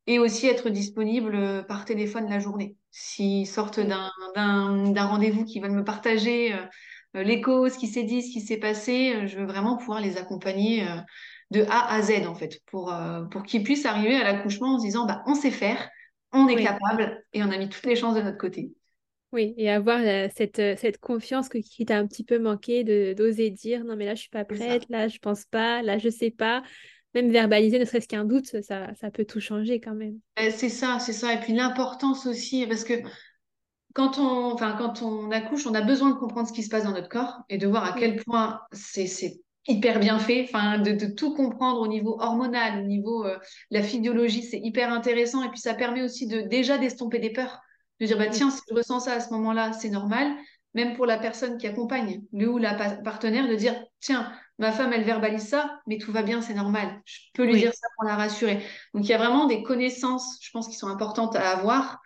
[0.07, 2.75] et aussi être disponible euh, par téléphone la journée.
[2.89, 4.09] S'ils sortent d'un
[5.05, 6.57] rendez-vous, qui veulent me partager euh,
[7.15, 10.01] euh, l'écho, ce qui s'est dit, ce qui s'est passé, euh, je veux vraiment pouvoir
[10.01, 10.97] les accompagner euh,
[11.51, 14.79] de A à Z en fait, pour, euh, pour qu'ils puissent arriver à l'accouchement en
[14.79, 15.89] se disant bah, on sait faire,
[16.31, 18.73] on est oui, capable et on a mis toutes les chances de notre côté.
[19.33, 22.83] Oui, et avoir euh, cette, euh, cette confiance que, qui t'a un petit peu manqué
[22.83, 25.97] de d'oser dire non mais là je suis pas prête, là je pense pas, là
[25.97, 26.61] je sais pas.
[27.15, 30.19] Même verbaliser ne serait-ce qu'un doute, ça, ça peut tout changer quand même.
[30.39, 31.33] Euh, C'est ça, c'est ça.
[31.33, 32.93] Et puis l'importance aussi, parce que
[33.93, 36.83] quand on, enfin, quand on accouche, on a besoin de comprendre ce qui se passe
[36.83, 40.79] dans notre corps et de voir à quel point c'est c'est hyper bien fait, enfin,
[40.79, 43.37] de, de tout comprendre au niveau hormonal, au niveau euh,
[43.71, 45.43] la physiologie, c'est hyper intéressant.
[45.43, 47.61] Et puis ça permet aussi de déjà d'estomper des peurs,
[48.03, 50.33] de dire bah tiens, si je ressens ça à ce moment-là, c'est normal.
[50.75, 54.71] Même pour la personne qui accompagne, le ou la pa- partenaire, de dire tiens, ma
[54.71, 57.01] femme elle verbalise ça, mais tout va bien, c'est normal.
[57.05, 58.55] Je peux lui oui, dire ça pour la rassurer.
[58.93, 62.01] Donc il y a vraiment des connaissances, je pense, qui sont importantes à avoir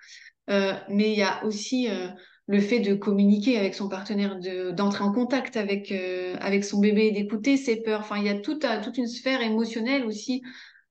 [0.50, 2.08] euh, mais il y a aussi euh,
[2.48, 6.80] le fait de communiquer avec son partenaire, de, d'entrer en contact avec, euh, avec son
[6.80, 8.02] bébé, d'écouter ses peurs.
[8.02, 10.42] Enfin, il y a tout à- toute une sphère émotionnelle aussi,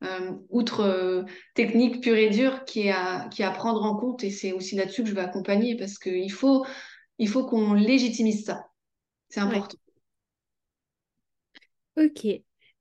[0.05, 1.23] euh, outre euh,
[1.55, 4.25] technique pure et dure, qui est, à, qui est à prendre en compte.
[4.25, 6.67] Et c'est aussi là-dessus que je vais accompagner parce qu'il faut,
[7.19, 8.67] il faut qu'on légitimise ça.
[9.29, 9.79] C'est important.
[11.97, 12.25] Ok.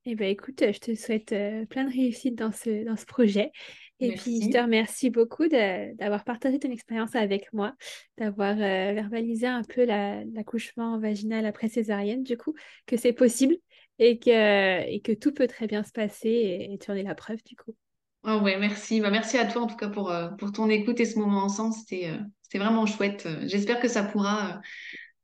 [0.08, 3.52] Eh ben écoute, je te souhaite euh, plein de réussite dans ce, dans ce projet.
[4.00, 4.62] Et puis, je te Merci.
[4.62, 7.74] remercie beaucoup d'avoir partagé ton expérience avec moi,
[8.18, 12.54] d'avoir euh, verbalisé un peu la- l'accouchement vaginal après césarienne, du coup,
[12.86, 13.56] que c'est possible
[14.00, 17.04] et que, et que tout peut très bien se passer et, et tu en es
[17.04, 17.76] la preuve, du coup.
[18.28, 19.02] Oh ouais, merci.
[19.02, 21.44] Bah, merci à toi en tout cas pour, euh, pour ton écoute et ce moment
[21.44, 21.76] ensemble.
[21.76, 23.26] C'était euh, c'était vraiment chouette.
[23.28, 24.62] Euh, J'espère que ça pourra,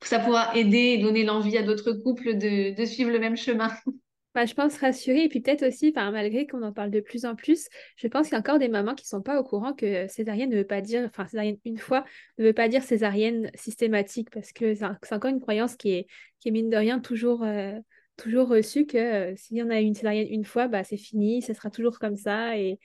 [0.04, 3.72] ça pourra aider et donner l'envie à d'autres couples de, de suivre le même chemin.
[4.34, 7.26] Bah, je pense rassurer et puis peut-être aussi, enfin, malgré qu'on en parle de plus
[7.26, 7.68] en plus,
[7.98, 10.50] je pense qu'il y a encore des mamans qui sont pas au courant que césarienne
[10.50, 12.06] ne veut pas dire, enfin césarienne une fois
[12.38, 16.08] ne veut pas dire césarienne systématique parce que c'est encore une croyance qui est,
[16.40, 17.74] qui est mine de rien toujours, euh,
[18.18, 21.42] toujours reçue que euh, s'il y en a une césarienne une fois, bah, c'est fini,
[21.42, 22.80] ce sera toujours comme ça et,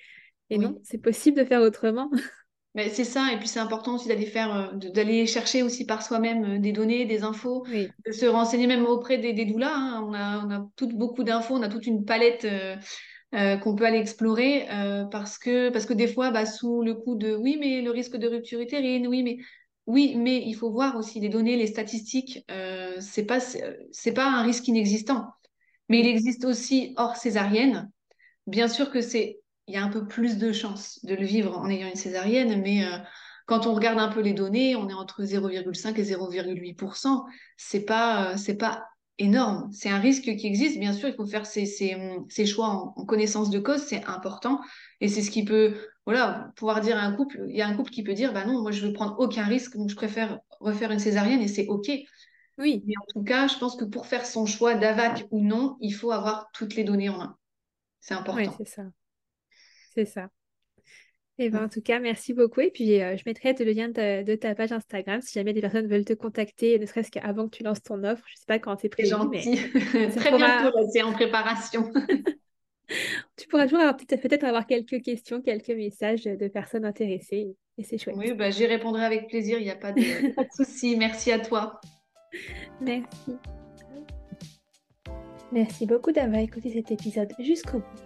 [0.50, 2.10] et non, c'est possible de faire autrement.
[2.74, 6.02] Mais c'est ça, et puis c'est important aussi d'aller faire, euh, d'aller chercher aussi par
[6.02, 9.72] soi-même euh, des données, des infos, Oui, de se renseigner même auprès des, des doulas.
[9.74, 10.02] hein.
[10.06, 12.76] On a, on a toutes, beaucoup d'infos, on a toute une palette euh,
[13.34, 16.94] euh, qu'on peut aller explorer euh, parce que, parce que des fois, bah, sous le
[16.94, 19.38] coup de oui, mais le risque de rupture utérine, oui, mais
[19.86, 22.44] oui, mais il faut voir aussi les données, les statistiques.
[22.50, 23.38] Euh, c'est pas,
[24.14, 25.28] pas un risque inexistant,
[25.88, 27.90] mais il existe aussi hors césarienne.
[28.46, 31.56] Bien sûr que c'est, il y a un peu plus de chances de le vivre
[31.56, 32.98] en ayant une césarienne, mais euh,
[33.46, 37.24] quand on regarde un peu les données, on est entre 0,5 et 0,8%.
[37.56, 38.84] C'est pas, euh, c'est pas
[39.18, 39.70] énorme.
[39.72, 40.78] C'est un risque qui existe.
[40.78, 41.96] Bien sûr, il faut faire ses, ses,
[42.28, 44.60] ses choix en, en connaissance de cause, c'est important.
[45.00, 47.76] Et c'est ce qui peut, voilà, pouvoir dire à un couple, il y a un
[47.76, 50.40] couple qui peut dire, bah non, moi je veux prendre aucun risque, donc je préfère
[50.60, 51.90] refaire une césarienne et c'est OK.
[52.58, 55.76] oui, Mais en tout cas, je pense que pour faire son choix d'AVAC ou non,
[55.80, 57.38] il faut avoir toutes les données en main.
[58.00, 58.56] C'est oui, important.
[58.56, 58.84] c'est ça,
[59.94, 60.30] c'est ça.
[61.38, 62.60] Eh ben, en tout cas, merci beaucoup.
[62.60, 65.60] Et puis, euh, je mettrai le lien de, de ta page Instagram si jamais des
[65.60, 68.24] personnes veulent te contacter, ne serait-ce qu'avant que tu lances ton offre.
[68.28, 69.56] Je sais pas quand c'est C'est prévu, mais gentil.
[70.12, 71.92] ça Très bientôt, pourra, là, c'est en préparation.
[73.36, 77.54] tu pourras toujours peut-être avoir quelques questions, quelques messages de personnes intéressées.
[77.76, 78.16] Et c'est chouette.
[78.16, 80.96] Oui, bah, j'y répondrai avec plaisir, il n'y a pas de, pas de souci.
[80.96, 81.80] Merci à toi.
[82.80, 83.36] Merci.
[85.52, 88.05] Merci beaucoup d'avoir écouté cet épisode jusqu'au bout.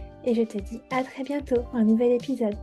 [0.25, 2.55] et je te dis à très bientôt pour un nouvel épisode.